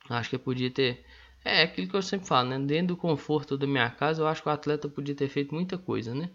Acho 0.10 0.30
que 0.30 0.38
podia 0.38 0.70
ter 0.70 1.06
é, 1.44 1.64
aquilo 1.64 1.88
que 1.88 1.96
eu 1.96 2.02
sempre 2.02 2.28
falo, 2.28 2.50
né? 2.50 2.60
Dentro 2.60 2.96
do 2.96 2.98
conforto 2.98 3.58
da 3.58 3.66
minha 3.66 3.90
casa, 3.90 4.22
eu 4.22 4.28
acho 4.28 4.44
que 4.44 4.50
o 4.50 4.52
atleta 4.52 4.88
podia 4.88 5.16
ter 5.16 5.28
feito 5.28 5.54
muita 5.54 5.78
coisa, 5.78 6.14
né? 6.14 6.30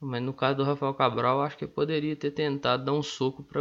Mas 0.00 0.22
no 0.22 0.32
caso 0.32 0.58
do 0.58 0.64
Rafael 0.64 0.94
Cabral, 0.94 1.40
acho 1.42 1.56
que 1.56 1.66
poderia 1.66 2.14
ter 2.14 2.30
tentado 2.30 2.84
dar 2.84 2.92
um 2.92 3.02
soco 3.02 3.42
para 3.42 3.60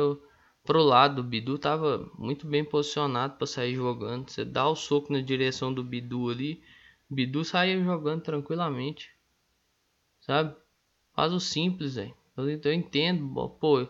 pro 0.64 0.82
lado. 0.84 1.20
O 1.20 1.24
Bidu 1.24 1.56
estava 1.56 2.10
muito 2.18 2.48
bem 2.48 2.64
posicionado 2.64 3.38
para 3.38 3.48
sair 3.48 3.76
jogando. 3.76 4.30
Você 4.30 4.46
dá 4.46 4.68
o 4.68 4.76
soco 4.76 5.12
na 5.12 5.22
direção 5.22 5.74
do 5.74 5.84
Bidu 5.84 6.30
ali, 6.30 6.64
o 7.10 7.16
Bidu 7.16 7.44
saía 7.44 7.82
jogando 7.84 8.22
tranquilamente. 8.22 9.12
Sabe? 10.22 10.56
Faz 11.14 11.34
o 11.34 11.40
simples, 11.40 11.96
velho. 11.96 12.16
Eu, 12.36 12.50
eu 12.50 12.74
entendo, 12.74 13.28
pô, 13.60 13.88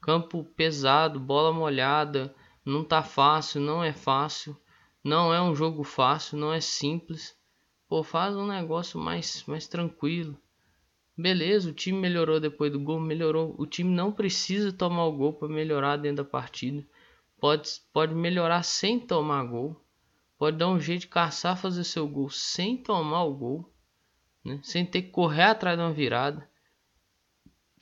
campo 0.00 0.44
pesado, 0.56 1.20
bola 1.20 1.52
molhada, 1.52 2.34
não 2.64 2.84
tá 2.84 3.02
fácil, 3.02 3.60
não 3.60 3.82
é 3.82 3.92
fácil. 3.92 4.56
Não 5.04 5.34
é 5.34 5.42
um 5.42 5.54
jogo 5.54 5.82
fácil, 5.82 6.38
não 6.38 6.52
é 6.52 6.60
simples. 6.60 7.36
Pô, 7.88 8.04
faz 8.04 8.36
um 8.36 8.46
negócio 8.46 9.00
mais, 9.00 9.44
mais 9.46 9.66
tranquilo. 9.66 10.38
Beleza, 11.18 11.70
o 11.70 11.74
time 11.74 11.98
melhorou 11.98 12.38
depois 12.38 12.70
do 12.70 12.78
gol, 12.78 13.00
melhorou. 13.00 13.54
O 13.58 13.66
time 13.66 13.90
não 13.90 14.12
precisa 14.12 14.72
tomar 14.72 15.06
o 15.06 15.12
gol 15.12 15.34
para 15.34 15.48
melhorar 15.48 15.96
dentro 15.96 16.24
da 16.24 16.30
partida. 16.30 16.86
Pode, 17.40 17.68
pode 17.92 18.14
melhorar 18.14 18.62
sem 18.62 18.98
tomar 19.00 19.44
gol. 19.44 19.84
Pode 20.38 20.56
dar 20.56 20.68
um 20.68 20.80
jeito 20.80 21.02
de 21.02 21.08
caçar, 21.08 21.56
fazer 21.56 21.84
seu 21.84 22.06
gol 22.08 22.30
sem 22.30 22.76
tomar 22.76 23.24
o 23.24 23.34
gol. 23.34 23.72
Né? 24.44 24.60
Sem 24.62 24.86
ter 24.86 25.02
que 25.02 25.10
correr 25.10 25.42
atrás 25.42 25.76
de 25.76 25.84
uma 25.84 25.92
virada. 25.92 26.48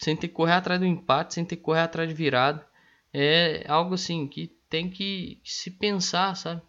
Sem 0.00 0.16
ter 0.16 0.28
que 0.28 0.35
correr 0.35 0.54
atrás 0.54 0.80
do 0.80 0.87
empate, 0.87 1.35
sem 1.35 1.45
ter 1.45 1.57
que 1.57 1.62
correr 1.62 1.80
atrás 1.80 2.09
de 2.09 2.14
virada. 2.14 2.66
É 3.12 3.64
algo 3.69 3.95
assim 3.95 4.26
que 4.26 4.47
tem 4.71 4.88
que 4.88 5.40
se 5.45 5.71
pensar, 5.71 6.35
sabe? 6.35 6.62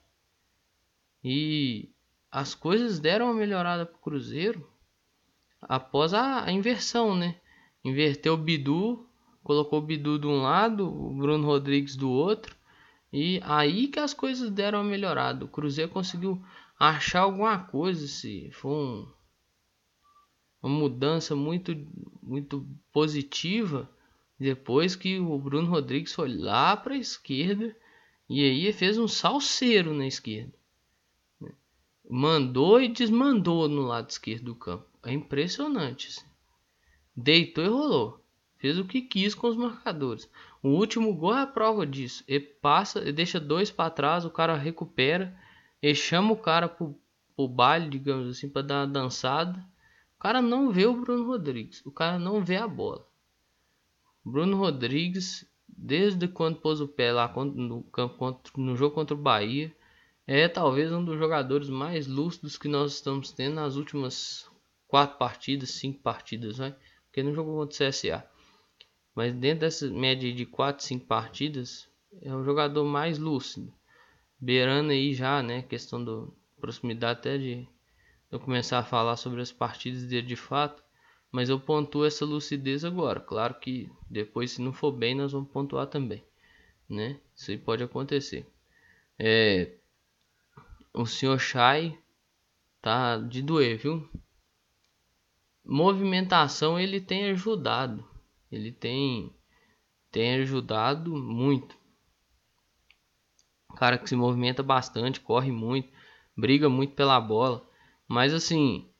E 1.23 1.89
as 2.29 2.53
coisas 2.53 2.99
deram 2.99 3.27
uma 3.27 3.33
melhorada 3.33 3.85
para 3.85 3.95
o 3.95 4.01
Cruzeiro 4.01 4.67
após 5.61 6.13
a, 6.13 6.43
a, 6.43 6.51
inversão, 6.51 7.15
né? 7.15 7.39
Inverteu 7.85 8.33
o 8.33 8.37
Bidu, 8.37 9.07
colocou 9.43 9.79
o 9.79 9.85
Bidu 9.85 10.19
de 10.19 10.27
um 10.27 10.41
lado, 10.41 10.87
o 10.87 11.13
Bruno 11.13 11.45
Rodrigues 11.45 11.95
do 11.95 12.09
outro. 12.09 12.53
E 13.13 13.39
aí 13.45 13.87
que 13.87 13.99
as 13.99 14.13
coisas 14.13 14.51
deram 14.51 14.81
uma 14.81 14.89
melhorada. 14.89 15.45
O 15.45 15.47
Cruzeiro 15.47 15.91
conseguiu 15.91 16.43
achar 16.77 17.21
alguma 17.21 17.59
coisa, 17.59 18.07
se 18.07 18.49
foi 18.51 18.71
um, 18.71 19.13
uma 20.61 20.77
mudança 20.77 21.35
muito, 21.35 21.75
muito 22.21 22.67
positiva 22.91 23.89
depois 24.39 24.95
que 24.95 25.19
o 25.19 25.37
Bruno 25.37 25.69
Rodrigues 25.69 26.13
foi 26.13 26.35
lá 26.35 26.75
para 26.75 26.93
a 26.93 26.97
esquerda 26.97 27.75
e 28.29 28.43
aí 28.43 28.73
fez 28.73 28.97
um 28.97 29.07
salseiro 29.07 29.93
na 29.93 30.07
esquerda 30.07 30.53
mandou 32.11 32.81
e 32.81 32.89
desmandou 32.89 33.69
no 33.69 33.83
lado 33.83 34.09
esquerdo 34.09 34.43
do 34.43 34.55
campo. 34.55 34.85
É 35.01 35.13
impressionante. 35.13 36.09
Assim. 36.09 36.27
Deitou 37.15 37.63
e 37.63 37.69
rolou. 37.69 38.21
Fez 38.57 38.77
o 38.77 38.85
que 38.85 39.01
quis 39.01 39.33
com 39.33 39.47
os 39.47 39.55
marcadores. 39.55 40.29
O 40.61 40.69
último 40.69 41.15
gol 41.15 41.35
é 41.35 41.41
a 41.41 41.47
prova 41.47 41.87
disso. 41.87 42.23
Ele 42.27 42.41
passa, 42.41 42.99
ele 42.99 43.13
deixa 43.13 43.39
dois 43.39 43.71
para 43.71 43.89
trás, 43.89 44.25
o 44.25 44.29
cara 44.29 44.55
recupera, 44.55 45.35
ele 45.81 45.95
chama 45.95 46.33
o 46.33 46.37
cara 46.37 46.67
pro, 46.67 46.95
pro 47.35 47.47
baile, 47.47 47.89
digamos 47.89 48.29
assim, 48.29 48.49
para 48.49 48.61
dar 48.61 48.81
uma 48.81 48.87
dançada. 48.87 49.65
Cara 50.21 50.39
não 50.39 50.71
vê 50.71 50.85
o 50.85 51.01
Bruno 51.01 51.25
Rodrigues, 51.25 51.83
o 51.83 51.91
cara 51.91 52.19
não 52.19 52.45
vê 52.45 52.55
a 52.55 52.67
bola. 52.67 53.03
Bruno 54.23 54.55
Rodrigues, 54.55 55.49
desde 55.67 56.27
quando 56.27 56.61
pôs 56.61 56.79
o 56.79 56.87
pé 56.87 57.11
lá 57.11 57.27
no, 57.43 57.81
campo, 57.85 58.39
no 58.55 58.75
jogo 58.75 58.93
contra 58.93 59.15
o 59.15 59.19
Bahia, 59.19 59.75
é 60.27 60.47
talvez 60.47 60.91
um 60.91 61.03
dos 61.03 61.17
jogadores 61.17 61.69
mais 61.69 62.05
lúcidos 62.05 62.55
que 62.55 62.67
nós 62.67 62.93
estamos 62.93 63.31
tendo 63.31 63.55
nas 63.55 63.77
últimas 63.77 64.47
quatro 64.87 65.17
partidas, 65.17 65.71
cinco 65.71 65.99
partidas, 66.03 66.59
vai? 66.59 66.75
Porque 67.05 67.23
não 67.23 67.33
jogou 67.33 67.55
contra 67.55 67.87
o 67.87 67.89
CSA. 67.89 68.23
Mas 69.15 69.33
dentro 69.33 69.61
dessa 69.61 69.89
média 69.89 70.31
de 70.31 70.45
4, 70.45 70.85
5 70.85 71.05
partidas, 71.07 71.89
é 72.21 72.31
o 72.33 72.43
jogador 72.43 72.85
mais 72.85 73.17
lúcido. 73.17 73.73
Beirando 74.39 74.91
aí 74.91 75.15
já, 75.15 75.41
né? 75.41 75.63
Questão 75.63 76.03
da 76.05 76.31
proximidade 76.59 77.19
até 77.19 77.37
de 77.39 77.67
eu 78.31 78.39
começar 78.39 78.79
a 78.79 78.83
falar 78.83 79.17
sobre 79.17 79.41
as 79.41 79.51
partidas 79.51 80.05
dele 80.05 80.25
de 80.25 80.35
fato. 80.35 80.83
Mas 81.31 81.49
eu 81.49 81.59
pontuo 81.59 82.05
essa 82.05 82.25
lucidez 82.25 82.83
agora. 82.83 83.19
Claro 83.19 83.55
que 83.55 83.89
depois, 84.09 84.51
se 84.51 84.61
não 84.61 84.73
for 84.73 84.91
bem, 84.91 85.15
nós 85.15 85.31
vamos 85.31 85.49
pontuar 85.49 85.87
também. 85.87 86.23
Né? 86.89 87.19
Isso 87.33 87.51
aí 87.51 87.57
pode 87.57 87.83
acontecer. 87.83 88.45
É, 89.17 89.77
o 90.93 91.05
senhor 91.05 91.39
Shai 91.39 91.97
tá 92.81 93.17
de 93.17 93.41
doer, 93.41 93.77
viu? 93.77 94.09
Movimentação 95.63 96.77
ele 96.77 96.99
tem 96.99 97.29
ajudado. 97.29 98.05
Ele 98.51 98.71
tem 98.71 99.33
tem 100.11 100.41
ajudado 100.41 101.15
muito. 101.15 101.77
cara 103.77 103.97
que 103.97 104.09
se 104.09 104.15
movimenta 104.15 104.61
bastante, 104.61 105.21
corre 105.21 105.51
muito, 105.51 105.89
briga 106.35 106.67
muito 106.67 106.93
pela 106.93 107.19
bola. 107.21 107.65
Mas 108.11 108.33
assim, 108.33 108.91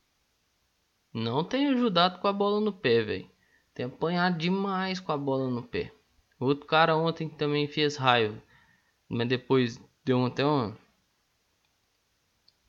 não 1.13 1.43
tem 1.43 1.67
ajudado 1.67 2.19
com 2.19 2.29
a 2.29 2.31
bola 2.31 2.61
no 2.61 2.71
pé, 2.71 3.03
velho. 3.03 3.29
Tem 3.73 3.85
apanhado 3.85 4.37
demais 4.37 5.01
com 5.01 5.11
a 5.11 5.17
bola 5.17 5.49
no 5.49 5.61
pé. 5.61 5.93
Outro 6.39 6.65
cara 6.65 6.95
ontem 6.95 7.27
também 7.27 7.67
fez 7.67 7.97
raiva. 7.97 8.41
Mas 9.09 9.27
depois 9.27 9.83
deu 10.05 10.25
até 10.25 10.45
uma 10.45 10.77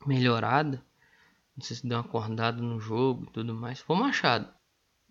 melhorada. 0.04 0.84
Não 1.56 1.62
sei 1.62 1.76
se 1.76 1.86
deu 1.86 1.96
uma 1.96 2.04
acordada 2.04 2.60
no 2.60 2.80
jogo 2.80 3.22
e 3.22 3.30
tudo 3.30 3.54
mais. 3.54 3.78
Foi 3.78 3.94
Machado. 3.94 4.52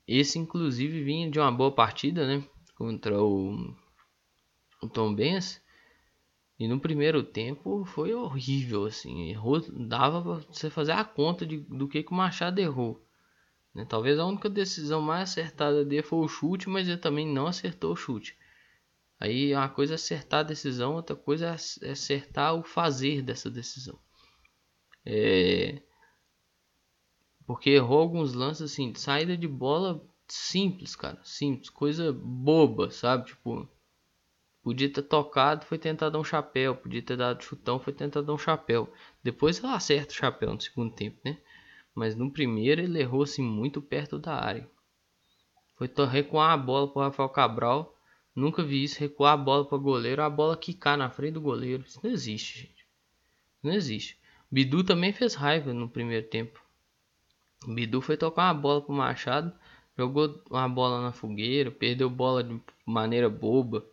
Esse 0.05 0.37
inclusive 0.37 1.01
vinha 1.01 1.31
de 1.31 1.39
uma 1.39 1.49
boa 1.49 1.73
partida, 1.73 2.27
né? 2.27 2.45
Contra 2.75 3.23
o, 3.23 3.73
o 4.83 4.89
Tom 4.89 5.15
Benz. 5.15 5.63
E 6.61 6.67
no 6.67 6.79
primeiro 6.79 7.23
tempo 7.23 7.83
foi 7.85 8.13
horrível, 8.13 8.85
assim. 8.85 9.29
Errou, 9.29 9.59
dava 9.71 10.21
pra 10.21 10.33
você 10.53 10.69
fazer 10.69 10.91
a 10.91 11.03
conta 11.03 11.43
de, 11.43 11.57
do 11.57 11.87
que, 11.87 12.03
que 12.03 12.11
o 12.11 12.15
Machado 12.15 12.59
errou. 12.59 13.03
Né? 13.73 13.83
Talvez 13.83 14.19
a 14.19 14.27
única 14.27 14.47
decisão 14.47 15.01
mais 15.01 15.31
acertada 15.31 15.83
dele 15.83 16.03
foi 16.03 16.19
o 16.19 16.27
chute, 16.27 16.69
mas 16.69 16.87
ele 16.87 16.99
também 16.99 17.27
não 17.27 17.47
acertou 17.47 17.93
o 17.93 17.95
chute. 17.95 18.37
Aí 19.19 19.55
uma 19.55 19.69
coisa 19.69 19.93
é 19.93 19.95
acertar 19.95 20.41
a 20.41 20.43
decisão, 20.43 20.93
outra 20.93 21.15
coisa 21.15 21.47
é, 21.47 21.87
é 21.87 21.91
acertar 21.93 22.53
o 22.53 22.61
fazer 22.61 23.23
dessa 23.23 23.49
decisão. 23.49 23.97
É... 25.03 25.81
Porque 27.47 27.71
errou 27.71 28.01
alguns 28.01 28.35
lances 28.35 28.71
assim, 28.71 28.91
de 28.91 28.99
saída 28.99 29.35
de 29.35 29.47
bola 29.47 29.99
simples, 30.27 30.95
cara. 30.95 31.19
Simples, 31.23 31.71
coisa 31.71 32.13
boba, 32.13 32.91
sabe? 32.91 33.25
Tipo, 33.25 33.67
podia 34.63 34.89
ter 34.89 35.01
tocado, 35.01 35.65
foi 35.65 35.77
tentar 35.77 36.09
dar 36.09 36.19
um 36.19 36.23
chapéu. 36.23 36.75
Podia 36.75 37.01
ter 37.01 37.17
dado 37.17 37.43
chutão, 37.43 37.79
foi 37.79 37.93
tentar 37.93 38.21
dar 38.21 38.33
um 38.33 38.37
chapéu. 38.37 38.91
Depois 39.23 39.63
ela 39.63 39.75
acerta 39.75 40.11
o 40.11 40.15
chapéu 40.15 40.53
no 40.53 40.61
segundo 40.61 40.93
tempo, 40.93 41.19
né? 41.25 41.37
Mas 41.93 42.15
no 42.15 42.31
primeiro 42.31 42.81
ele 42.81 42.99
errou 42.99 43.23
assim 43.23 43.41
muito 43.41 43.81
perto 43.81 44.17
da 44.17 44.35
área. 44.35 44.69
Foi 45.75 45.89
recuar 46.05 46.51
a 46.51 46.57
bola 46.57 46.87
para 46.87 47.07
Rafael 47.07 47.29
Cabral. 47.29 47.97
Nunca 48.35 48.63
vi 48.63 48.83
isso, 48.83 48.99
recuar 48.99 49.33
a 49.33 49.37
bola 49.37 49.65
para 49.65 49.77
o 49.77 49.81
goleiro, 49.81 50.21
a 50.21 50.29
bola 50.29 50.55
quicar 50.55 50.97
na 50.97 51.09
frente 51.09 51.33
do 51.33 51.41
goleiro. 51.41 51.83
Isso 51.85 51.99
não 52.03 52.11
existe, 52.11 52.59
gente. 52.59 52.85
Não 53.63 53.73
existe. 53.73 54.17
Bidu 54.49 54.83
também 54.83 55.11
fez 55.11 55.33
raiva 55.33 55.73
no 55.73 55.89
primeiro 55.89 56.27
tempo. 56.27 56.61
Bidu 57.67 58.01
foi 58.01 58.17
tocar 58.17 58.47
uma 58.47 58.53
bola 58.53 58.81
pro 58.81 58.93
Machado, 58.93 59.53
jogou 59.97 60.41
uma 60.49 60.67
bola 60.67 61.01
na 61.01 61.11
fogueira, 61.11 61.71
perdeu 61.71 62.09
bola 62.09 62.43
de 62.43 62.59
maneira 62.85 63.29
boba. 63.29 63.85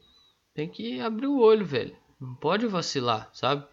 Tem 0.59 0.69
que 0.69 1.01
abrir 1.01 1.29
o 1.29 1.39
olho, 1.39 1.65
velho. 1.65 1.97
Não 2.21 2.35
pode 2.35 2.67
vacilar, 2.67 3.31
sabe? 3.33 3.65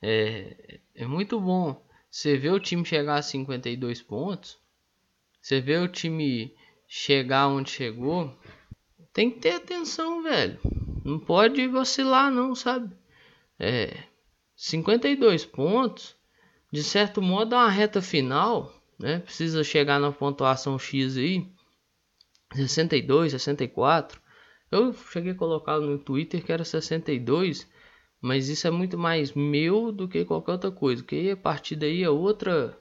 É, 0.00 0.78
é 0.94 1.04
muito 1.04 1.40
bom 1.40 1.84
você 2.08 2.36
vê 2.36 2.48
o 2.48 2.60
time 2.60 2.84
chegar 2.84 3.16
a 3.16 3.22
52 3.22 4.00
pontos, 4.02 4.56
você 5.42 5.60
vê 5.60 5.78
o 5.78 5.88
time 5.88 6.54
chegar 6.86 7.48
onde 7.48 7.70
chegou, 7.70 8.32
tem 9.12 9.32
que 9.32 9.40
ter 9.40 9.56
atenção, 9.56 10.22
velho. 10.22 10.60
Não 11.04 11.18
pode 11.18 11.66
vacilar 11.66 12.30
não, 12.30 12.54
sabe? 12.54 12.94
É, 13.58 14.04
52 14.54 15.44
pontos, 15.44 16.14
de 16.70 16.84
certo 16.84 17.20
modo 17.20 17.56
é 17.56 17.58
uma 17.58 17.68
reta 17.68 18.00
final, 18.00 18.72
né? 18.96 19.18
Precisa 19.18 19.64
chegar 19.64 19.98
na 19.98 20.12
pontuação 20.12 20.78
X 20.78 21.16
aí, 21.16 21.44
62, 22.54 23.32
64. 23.32 24.27
Eu 24.70 24.92
cheguei 24.92 25.32
a 25.32 25.34
colocar 25.34 25.78
no 25.80 25.98
Twitter 25.98 26.44
que 26.44 26.52
era 26.52 26.64
62, 26.64 27.66
mas 28.20 28.48
isso 28.48 28.66
é 28.66 28.70
muito 28.70 28.98
mais 28.98 29.32
meu 29.32 29.90
do 29.90 30.08
que 30.08 30.24
qualquer 30.24 30.52
outra 30.52 30.70
coisa. 30.70 31.02
Que 31.02 31.30
a 31.30 31.36
partir 31.36 31.76
daí 31.76 32.02
é 32.02 32.10
outra 32.10 32.78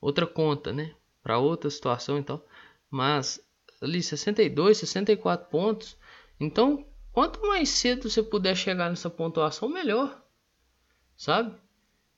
outra 0.00 0.26
conta, 0.26 0.72
né? 0.72 0.94
Para 1.22 1.38
outra 1.38 1.70
situação 1.70 2.18
e 2.18 2.22
tal. 2.22 2.44
Mas 2.90 3.40
ali 3.80 4.02
62, 4.02 4.78
64 4.78 5.48
pontos. 5.48 5.96
Então, 6.38 6.86
quanto 7.12 7.46
mais 7.46 7.68
cedo 7.68 8.08
você 8.08 8.22
puder 8.22 8.56
chegar 8.56 8.88
nessa 8.88 9.10
pontuação, 9.10 9.68
melhor. 9.68 10.22
Sabe? 11.16 11.54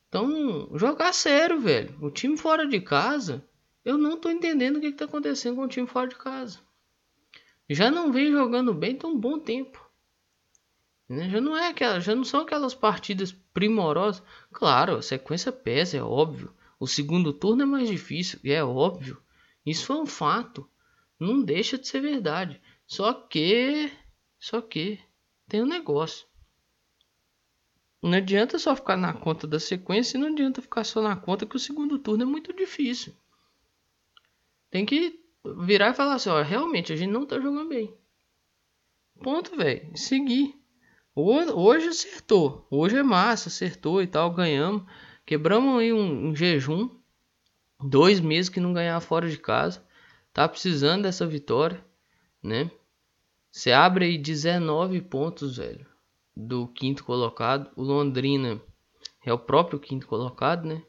Então, 0.09 0.71
jogar 0.75 1.13
sério, 1.13 1.61
velho. 1.61 1.97
O 2.01 2.11
time 2.11 2.37
fora 2.37 2.67
de 2.67 2.81
casa, 2.81 3.45
eu 3.85 3.99
não 3.99 4.17
tô 4.17 4.31
entendendo 4.31 4.77
o 4.77 4.81
que, 4.81 4.93
que 4.93 4.99
tá 4.99 5.07
acontecendo 5.07 5.57
com 5.57 5.63
o 5.63 5.69
time 5.69 5.87
fora 5.87 6.09
de 6.09 6.17
casa. 6.17 6.61
Já 7.69 7.91
não 7.91 8.13
vem 8.13 8.31
jogando 8.31 8.75
bem 8.75 8.99
um 9.05 9.19
bom 9.19 9.39
tempo. 9.39 9.83
Né? 11.09 11.29
Já 11.31 11.41
não 11.41 11.57
é 11.57 11.69
aquela, 11.69 12.01
já 12.01 12.15
não 12.15 12.25
são 12.25 12.41
aquelas 12.41 12.75
partidas 12.75 13.33
primorosas. 13.53 14.23
Claro, 14.51 14.97
a 14.97 15.03
sequência 15.03 15.53
pesa, 15.53 15.99
é 15.99 16.03
óbvio. 16.03 16.55
O 16.79 16.87
segundo 16.87 17.33
turno 17.33 17.63
é 17.63 17.67
mais 17.67 17.89
difícil, 17.89 18.41
é 18.45 18.63
óbvio. 18.63 19.23
Isso 19.65 19.87
foi 19.87 19.97
um 19.97 20.07
fato. 20.07 20.69
Não 21.19 21.43
deixa 21.43 21.79
de 21.79 21.87
ser 21.87 22.01
verdade. 22.01 22.61
Só 22.87 23.13
que, 23.13 23.93
só 24.39 24.61
que 24.61 24.99
tem 25.49 25.63
um 25.63 25.67
negócio. 25.67 26.27
Não 28.03 28.15
adianta 28.15 28.59
só 28.59 28.75
ficar 28.75 28.97
na 28.97 29.15
conta 29.15 29.47
da 29.47 29.61
sequência 29.61 30.17
e 30.17 30.21
não 30.21 30.29
adianta 30.29 30.61
ficar 30.61 30.83
só 30.83 31.01
na 31.01 31.15
conta 31.15 31.47
que 31.47 31.55
o 31.55 31.61
segundo 31.61 31.99
turno 32.01 32.25
é 32.25 32.27
muito 32.27 32.53
difícil. 32.53 33.15
Tem 34.69 34.85
que 34.85 35.22
virar 35.45 35.91
e 35.91 35.95
falar 35.95 36.15
assim, 36.15 36.31
ó, 36.31 36.43
realmente 36.43 36.93
a 36.93 36.97
gente 36.97 37.11
não 37.11 37.27
tá 37.27 37.41
jogando 37.41 37.69
bem. 37.69 37.95
Ponto, 39.23 39.57
velho. 39.57 39.97
Seguir. 39.97 40.55
Hoje 41.15 41.89
acertou. 41.89 42.67
Hoje 42.71 42.97
é 42.97 43.03
massa, 43.03 43.49
acertou 43.49 44.03
e 44.03 44.07
tal, 44.07 44.31
ganhamos. 44.31 44.85
Quebramos 45.27 45.81
aí 45.81 45.93
um, 45.93 46.29
um 46.29 46.37
jejum. 46.37 46.89
Dois 47.81 48.21
meses 48.21 48.49
que 48.49 48.61
não 48.61 48.73
ganhava 48.73 49.01
fora 49.01 49.29
de 49.29 49.39
casa. 49.39 49.85
Tá 50.33 50.49
precisando 50.49 51.03
dessa 51.03 51.27
vitória, 51.27 51.85
né? 52.43 52.71
Você 53.51 53.71
abre 53.71 54.07
aí 54.07 54.17
19 54.17 55.03
pontos, 55.03 55.59
velho, 55.59 55.87
do 56.35 56.67
quinto 56.69 57.05
colocado. 57.05 57.71
O 57.77 57.83
Londrina 57.83 58.61
é 59.25 59.33
o 59.33 59.39
próprio 59.39 59.79
quinto 59.79 60.07
colocado, 60.07 60.67
né? 60.67 60.83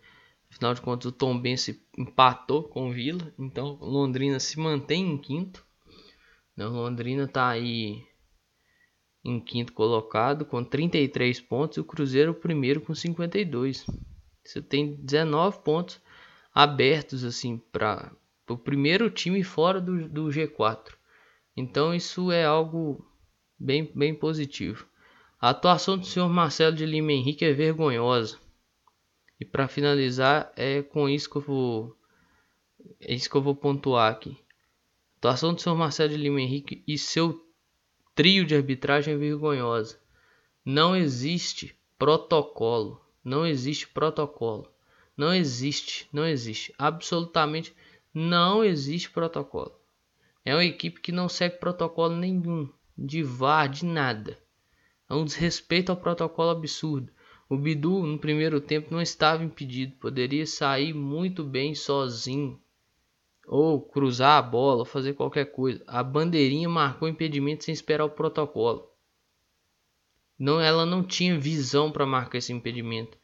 Afinal 0.53 0.75
de 0.75 0.81
contas, 0.81 1.07
o 1.07 1.11
Tom 1.11 1.37
Bense 1.39 1.83
empatou 1.97 2.63
com 2.63 2.87
o 2.87 2.93
Vila. 2.93 3.33
Então, 3.39 3.75
Londrina 3.81 4.39
se 4.39 4.59
mantém 4.59 5.11
em 5.11 5.17
quinto. 5.17 5.65
O 6.55 6.63
Londrina 6.65 7.27
tá 7.27 7.49
aí 7.49 8.05
em 9.25 9.39
quinto 9.39 9.73
colocado 9.73 10.45
com 10.45 10.63
33 10.63 11.41
pontos 11.41 11.77
e 11.77 11.79
o 11.79 11.83
Cruzeiro 11.83 12.35
primeiro 12.35 12.81
com 12.81 12.93
52. 12.93 13.83
Você 14.43 14.61
tem 14.61 14.95
19 14.95 15.63
pontos 15.63 15.99
abertos 16.53 17.23
assim 17.23 17.57
para 17.71 18.11
o 18.47 18.55
primeiro 18.55 19.09
time 19.09 19.43
fora 19.43 19.81
do, 19.81 20.07
do 20.07 20.25
G4. 20.25 20.93
Então 21.57 21.95
isso 21.95 22.31
é 22.31 22.45
algo 22.45 23.03
bem, 23.57 23.91
bem 23.95 24.13
positivo. 24.13 24.85
A 25.41 25.49
atuação 25.49 25.97
do 25.97 26.05
senhor 26.05 26.29
Marcelo 26.29 26.75
de 26.75 26.85
Lima 26.85 27.11
Henrique 27.11 27.43
é 27.43 27.53
vergonhosa. 27.53 28.42
E 29.43 29.45
para 29.45 29.67
finalizar, 29.67 30.53
é 30.55 30.81
com 30.81 31.09
isso 31.09 31.29
que 31.29 31.35
eu 31.35 31.41
vou 31.41 31.97
é 33.01 33.13
isso 33.13 33.29
que 33.29 33.35
eu 33.35 33.41
vou 33.41 33.53
pontuar 33.53 34.09
aqui. 34.09 34.37
A 35.15 35.17
atuação 35.17 35.53
do 35.53 35.59
senhor 35.59 35.75
Marcelo 35.75 36.11
de 36.11 36.15
Lima 36.15 36.39
Henrique 36.39 36.81
e 36.87 36.97
seu 36.97 37.45
trio 38.15 38.45
de 38.45 38.55
arbitragem 38.55 39.17
vergonhosa. 39.17 39.99
Não 40.63 40.95
existe 40.95 41.77
protocolo. 41.99 43.01
Não 43.21 43.45
existe 43.45 43.85
protocolo. 43.85 44.71
Não 45.17 45.33
existe, 45.33 46.07
não 46.13 46.25
existe. 46.25 46.73
Absolutamente 46.77 47.75
não 48.13 48.63
existe 48.63 49.09
protocolo. 49.09 49.77
É 50.45 50.55
uma 50.55 50.63
equipe 50.63 51.01
que 51.01 51.11
não 51.11 51.27
segue 51.27 51.57
protocolo 51.57 52.15
nenhum, 52.15 52.69
de 52.97 53.21
VAR, 53.21 53.67
de 53.67 53.83
nada. 53.83 54.37
É 55.09 55.13
um 55.13 55.25
desrespeito 55.25 55.91
ao 55.91 55.97
protocolo 55.97 56.51
absurdo. 56.51 57.11
O 57.53 57.57
Bidu 57.57 58.01
no 58.01 58.17
primeiro 58.17 58.59
tempo 58.59 58.91
não 58.91 58.99
estava 58.99 59.43
impedido, 59.43 59.93
poderia 59.97 60.43
sair 60.43 60.91
muito 60.91 61.43
bem 61.43 61.75
sozinho 61.75 62.59
ou 63.45 63.79
cruzar 63.79 64.39
a 64.39 64.41
bola, 64.41 64.79
ou 64.79 64.85
fazer 64.85 65.13
qualquer 65.13 65.45
coisa. 65.51 65.83
A 65.85 66.01
bandeirinha 66.01 66.67
marcou 66.67 67.07
impedimento 67.07 67.63
sem 67.63 67.71
esperar 67.71 68.05
o 68.05 68.09
protocolo. 68.09 68.89
Não, 70.39 70.59
ela 70.59 70.83
não 70.83 71.03
tinha 71.03 71.37
visão 71.37 71.91
para 71.91 72.07
marcar 72.07 72.39
esse 72.39 72.51
impedimento. 72.51 73.15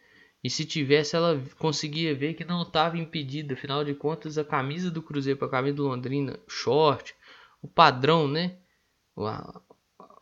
E 0.43 0.49
se 0.49 0.63
tivesse, 0.63 1.15
ela 1.15 1.41
conseguia 1.57 2.13
ver 2.13 2.35
que 2.35 2.45
não 2.45 2.61
estava 2.61 2.99
impedida. 2.99 3.55
Afinal 3.55 3.83
de 3.83 3.95
contas, 3.95 4.37
a 4.37 4.43
camisa 4.43 4.91
do 4.91 5.01
Cruzeiro 5.01 5.39
para 5.39 5.47
a 5.47 5.51
camisa 5.51 5.77
do 5.77 5.87
Londrina, 5.87 6.39
short, 6.47 7.15
o 7.63 7.67
padrão, 7.67 8.27
né? 8.27 8.59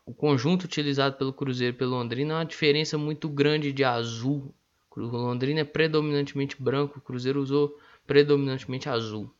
O, 0.08 0.10
o 0.10 0.14
conjunto 0.14 0.64
utilizado 0.64 1.16
pelo 1.16 1.32
Cruzeiro 1.32 1.74
e 1.74 1.78
pelo 1.78 1.90
Londrina 1.90 2.32
é 2.32 2.36
uma 2.38 2.44
diferença 2.44 2.96
muito 2.96 3.28
grande 3.28 3.72
de 3.72 3.84
azul. 3.84 4.54
O 4.96 5.00
Londrina 5.00 5.60
é 5.60 5.64
predominantemente 5.64 6.60
branco, 6.60 6.98
o 6.98 7.02
Cruzeiro 7.02 7.40
usou 7.40 7.78
predominantemente 8.06 8.88
azul. 8.88 9.32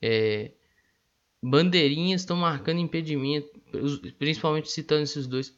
É, 0.00 0.50
bandeirinhas 1.42 2.22
estão 2.22 2.36
marcando 2.36 2.80
impedimento, 2.80 3.48
principalmente 4.18 4.70
citando 4.70 5.02
esses 5.02 5.26
dois, 5.26 5.56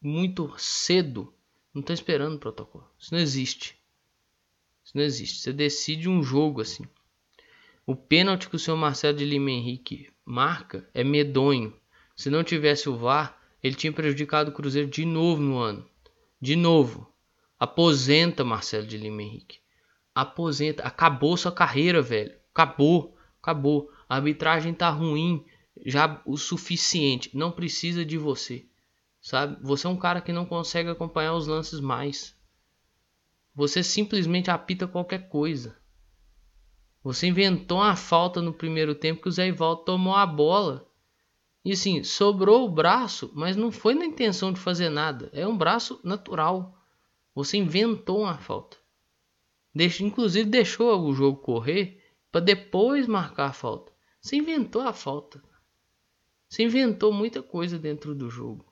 muito 0.00 0.52
cedo, 0.58 1.32
Não 1.72 1.82
tô 1.82 1.92
esperando 1.92 2.38
protocolo. 2.38 2.84
Isso 2.98 3.14
não 3.14 3.20
existe. 3.20 3.78
Isso 4.84 4.96
não 4.96 5.04
existe. 5.04 5.38
Você 5.38 5.52
decide 5.52 6.08
um 6.08 6.22
jogo 6.22 6.60
assim. 6.60 6.84
O 7.86 7.94
pênalti 7.94 8.48
que 8.48 8.56
o 8.56 8.58
senhor 8.58 8.76
Marcelo 8.76 9.16
de 9.16 9.24
Lima 9.24 9.50
Henrique 9.50 10.10
marca 10.24 10.88
é 10.92 11.04
medonho. 11.04 11.72
Se 12.16 12.28
não 12.28 12.42
tivesse 12.42 12.88
o 12.88 12.96
VAR, 12.96 13.39
ele 13.62 13.74
tinha 13.74 13.92
prejudicado 13.92 14.50
o 14.50 14.54
Cruzeiro 14.54 14.88
de 14.88 15.04
novo 15.04 15.42
no 15.42 15.58
ano. 15.58 15.86
De 16.40 16.56
novo. 16.56 17.12
Aposenta 17.58 18.44
Marcelo 18.44 18.86
de 18.86 18.96
Lima 18.96 19.22
Henrique. 19.22 19.58
Aposenta. 20.14 20.82
Acabou 20.82 21.36
sua 21.36 21.52
carreira, 21.52 22.00
velho. 22.00 22.34
Acabou. 22.52 23.16
Acabou. 23.42 23.90
A 24.08 24.16
arbitragem 24.16 24.72
tá 24.72 24.88
ruim 24.88 25.44
já 25.84 26.20
o 26.24 26.36
suficiente. 26.36 27.36
Não 27.36 27.52
precisa 27.52 28.04
de 28.04 28.16
você. 28.16 28.66
Sabe? 29.20 29.58
Você 29.62 29.86
é 29.86 29.90
um 29.90 29.96
cara 29.96 30.20
que 30.20 30.32
não 30.32 30.46
consegue 30.46 30.88
acompanhar 30.88 31.34
os 31.34 31.46
lances 31.46 31.80
mais. 31.80 32.34
Você 33.54 33.82
simplesmente 33.82 34.50
apita 34.50 34.88
qualquer 34.88 35.28
coisa. 35.28 35.76
Você 37.02 37.26
inventou 37.26 37.78
uma 37.78 37.96
falta 37.96 38.40
no 38.40 38.52
primeiro 38.52 38.94
tempo 38.94 39.22
que 39.22 39.28
o 39.28 39.32
Zé 39.32 39.48
Ivaldo 39.48 39.84
tomou 39.84 40.14
a 40.14 40.26
bola. 40.26 40.89
E 41.64 41.72
assim, 41.72 42.02
sobrou 42.02 42.64
o 42.64 42.70
braço, 42.70 43.30
mas 43.34 43.56
não 43.56 43.70
foi 43.70 43.94
na 43.94 44.06
intenção 44.06 44.52
de 44.52 44.60
fazer 44.60 44.88
nada. 44.88 45.28
É 45.32 45.46
um 45.46 45.56
braço 45.56 46.00
natural. 46.02 46.78
Você 47.34 47.58
inventou 47.58 48.22
uma 48.22 48.38
falta. 48.38 48.78
Deixa, 49.74 50.02
inclusive 50.02 50.48
deixou 50.48 51.00
o 51.00 51.12
jogo 51.12 51.40
correr 51.40 52.02
para 52.32 52.40
depois 52.40 53.06
marcar 53.06 53.46
a 53.46 53.52
falta. 53.52 53.92
Você 54.20 54.36
inventou 54.36 54.82
a 54.82 54.92
falta. 54.92 55.42
Você 56.48 56.64
inventou 56.64 57.12
muita 57.12 57.42
coisa 57.42 57.78
dentro 57.78 58.14
do 58.14 58.28
jogo. 58.28 58.64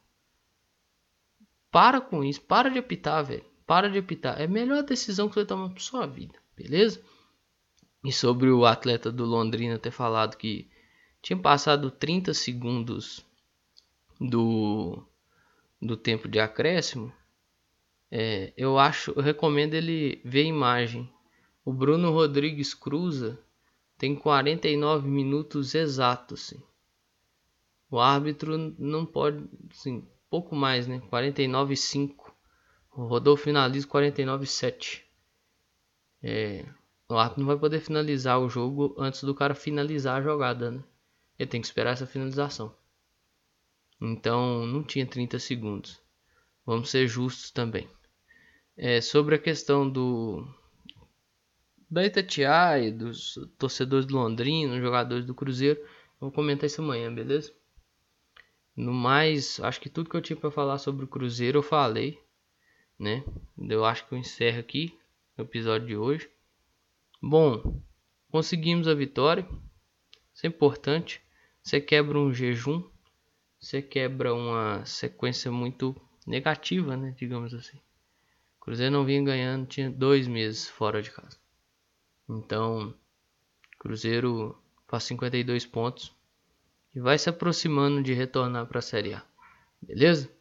Para 1.71 2.01
com 2.01 2.25
isso. 2.25 2.41
Para 2.41 2.71
de 2.71 2.79
apitar, 2.79 3.25
velho. 3.25 3.45
Para 3.67 3.89
de 3.89 3.99
apitar. 3.99 4.41
É 4.41 4.45
a 4.45 4.49
melhor 4.49 4.83
decisão 4.83 5.29
que 5.29 5.35
você 5.35 5.45
toma 5.45 5.71
para 5.71 5.81
sua 5.81 6.07
vida. 6.07 6.39
Beleza? 6.57 7.03
E 8.03 8.11
sobre 8.11 8.51
o 8.51 8.65
atleta 8.65 9.13
do 9.13 9.25
Londrina 9.25 9.79
ter 9.79 9.91
falado 9.91 10.37
que 10.37 10.71
tinha 11.29 11.39
passado 11.39 11.91
30 11.91 12.33
segundos 12.33 13.23
do, 14.19 15.07
do 15.79 15.95
tempo 15.95 16.27
de 16.27 16.41
acréscimo. 16.41 17.13
É, 18.11 18.55
eu 18.57 18.79
acho, 18.79 19.11
eu 19.11 19.21
recomendo 19.21 19.75
ele 19.75 20.23
ver 20.25 20.45
a 20.45 20.49
imagem. 20.49 21.13
O 21.67 21.71
Bruno 21.71 22.11
Rodrigues 22.13 22.73
cruza 22.73 23.39
tem 23.99 24.17
49 24.17 25.07
minutos 25.07 25.75
exatos. 25.75 26.55
O 27.91 27.99
árbitro 27.99 28.57
não 28.79 29.05
pode, 29.05 29.45
sim, 29.75 30.09
pouco 30.31 30.57
mais, 30.57 30.87
né? 30.87 30.99
49,5. 31.13 32.33
O 32.97 33.05
Rodolfo 33.05 33.45
finaliza 33.45 33.87
49,7. 33.87 35.03
É, 36.23 36.65
o 37.07 37.17
árbitro 37.17 37.41
não 37.41 37.49
vai 37.49 37.59
poder 37.59 37.81
finalizar 37.81 38.41
o 38.41 38.49
jogo 38.49 38.95
antes 38.97 39.23
do 39.23 39.35
cara 39.35 39.55
finalizar 39.55 40.17
a 40.17 40.23
jogada, 40.23 40.71
né? 40.71 40.83
Ele 41.39 41.49
tem 41.49 41.61
que 41.61 41.67
esperar 41.67 41.93
essa 41.93 42.07
finalização. 42.07 42.75
Então 44.01 44.67
não 44.67 44.83
tinha 44.83 45.07
30 45.07 45.39
segundos. 45.39 46.01
Vamos 46.65 46.91
ser 46.91 47.07
justos 47.07 47.51
também. 47.51 47.89
É, 48.77 49.01
sobre 49.01 49.35
a 49.35 49.39
questão 49.39 49.89
do 49.89 50.47
da 51.91 52.05
Itatiaia, 52.05 52.93
dos 52.93 53.39
torcedores 53.57 54.05
do 54.05 54.15
Londrina, 54.15 54.81
jogadores 54.81 55.25
do 55.25 55.35
Cruzeiro, 55.35 55.81
vou 56.21 56.31
comentar 56.31 56.67
isso 56.67 56.83
amanhã, 56.83 57.13
beleza? 57.13 57.53
No 58.77 58.93
mais, 58.93 59.59
acho 59.61 59.81
que 59.81 59.89
tudo 59.89 60.11
que 60.11 60.17
eu 60.17 60.21
tinha 60.21 60.37
para 60.37 60.51
falar 60.51 60.79
sobre 60.79 61.05
o 61.05 61.09
Cruzeiro 61.09 61.59
eu 61.59 61.63
falei, 61.63 62.23
né? 62.99 63.25
Eu 63.59 63.85
acho 63.85 64.07
que 64.07 64.15
eu 64.15 64.19
encerro 64.19 64.61
aqui 64.61 64.97
o 65.37 65.43
episódio 65.43 65.87
de 65.87 65.97
hoje. 65.97 66.31
Bom, 67.21 67.81
conseguimos 68.31 68.87
a 68.87 68.95
vitória. 68.95 69.49
Isso 70.33 70.47
é 70.47 70.49
importante. 70.49 71.21
Você 71.69 71.83
quebra 71.83 72.19
um 72.19 72.33
jejum, 72.33 72.83
você 73.61 73.83
quebra 73.83 74.33
uma 74.33 74.87
sequência 74.87 75.53
muito 75.53 75.95
negativa, 76.27 76.97
né? 76.97 77.15
Digamos 77.15 77.53
assim. 77.53 77.77
O 78.57 78.61
Cruzeiro 78.65 78.91
não 78.91 79.05
vinha 79.05 79.23
ganhando, 79.23 79.67
tinha 79.67 79.91
dois 79.91 80.27
meses 80.27 80.67
fora 80.67 81.03
de 81.03 81.11
casa. 81.11 81.39
Então, 82.27 82.95
Cruzeiro 83.79 84.59
faz 84.87 85.05
52 85.05 85.67
pontos 85.67 86.11
e 86.95 87.01
vai 87.01 87.19
se 87.19 87.29
aproximando 87.29 88.03
de 88.03 88.15
retornar 88.15 88.67
para 88.67 88.79
a 88.79 88.83
Série 88.83 89.13
A. 89.13 89.23
Beleza? 89.83 90.33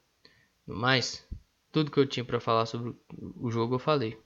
No 0.65 0.77
mais, 0.77 1.27
tudo 1.73 1.91
que 1.91 1.99
eu 1.99 2.07
tinha 2.07 2.23
para 2.23 2.39
falar 2.39 2.67
sobre 2.67 2.95
o 3.35 3.51
jogo 3.51 3.75
eu 3.75 3.79
falei. 3.79 4.17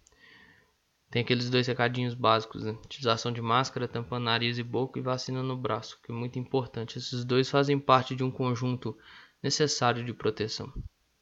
Tem 1.12 1.22
aqueles 1.22 1.50
dois 1.50 1.68
recadinhos 1.68 2.14
básicos, 2.14 2.64
né? 2.64 2.72
Utilização 2.86 3.34
de 3.34 3.42
máscara, 3.42 3.86
tampando 3.86 4.24
nariz 4.24 4.58
e 4.58 4.64
boca 4.64 4.98
e 4.98 5.02
vacina 5.02 5.44
no 5.44 5.58
braço, 5.58 6.00
que 6.02 6.10
é 6.10 6.16
muito 6.16 6.40
importante. 6.40 6.98
Esses 6.98 7.26
dois 7.26 7.50
fazem 7.50 7.78
parte 7.78 8.16
de 8.16 8.24
um 8.24 8.32
conjunto 8.32 8.98
necessário 9.44 10.06
de 10.06 10.14
proteção. 10.14 10.72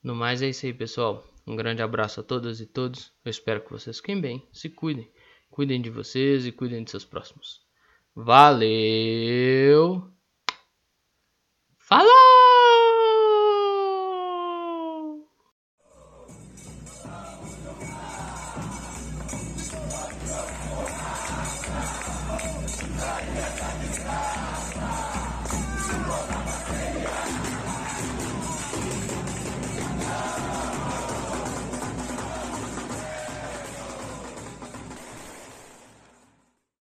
No 0.04 0.14
mais 0.14 0.44
é 0.44 0.50
isso 0.50 0.68
aí, 0.68 0.74
pessoal. 0.74 1.28
Um 1.46 1.56
grande 1.56 1.82
abraço 1.82 2.20
a 2.20 2.24
todas 2.24 2.62
e 2.62 2.68
todos. 2.68 3.12
Eu 3.26 3.32
espero 3.32 3.62
que 3.62 3.72
vocês 3.72 3.98
fiquem 3.98 4.22
bem, 4.22 4.48
se 4.54 4.70
cuidem. 4.70 5.10
Cuidem 5.50 5.82
de 5.82 5.90
vocês 5.90 6.46
e 6.46 6.52
cuidem 6.52 6.84
de 6.84 6.92
seus 6.92 7.04
próximos. 7.04 7.66
Valeu! 8.16 10.08
Falou! 11.80 12.49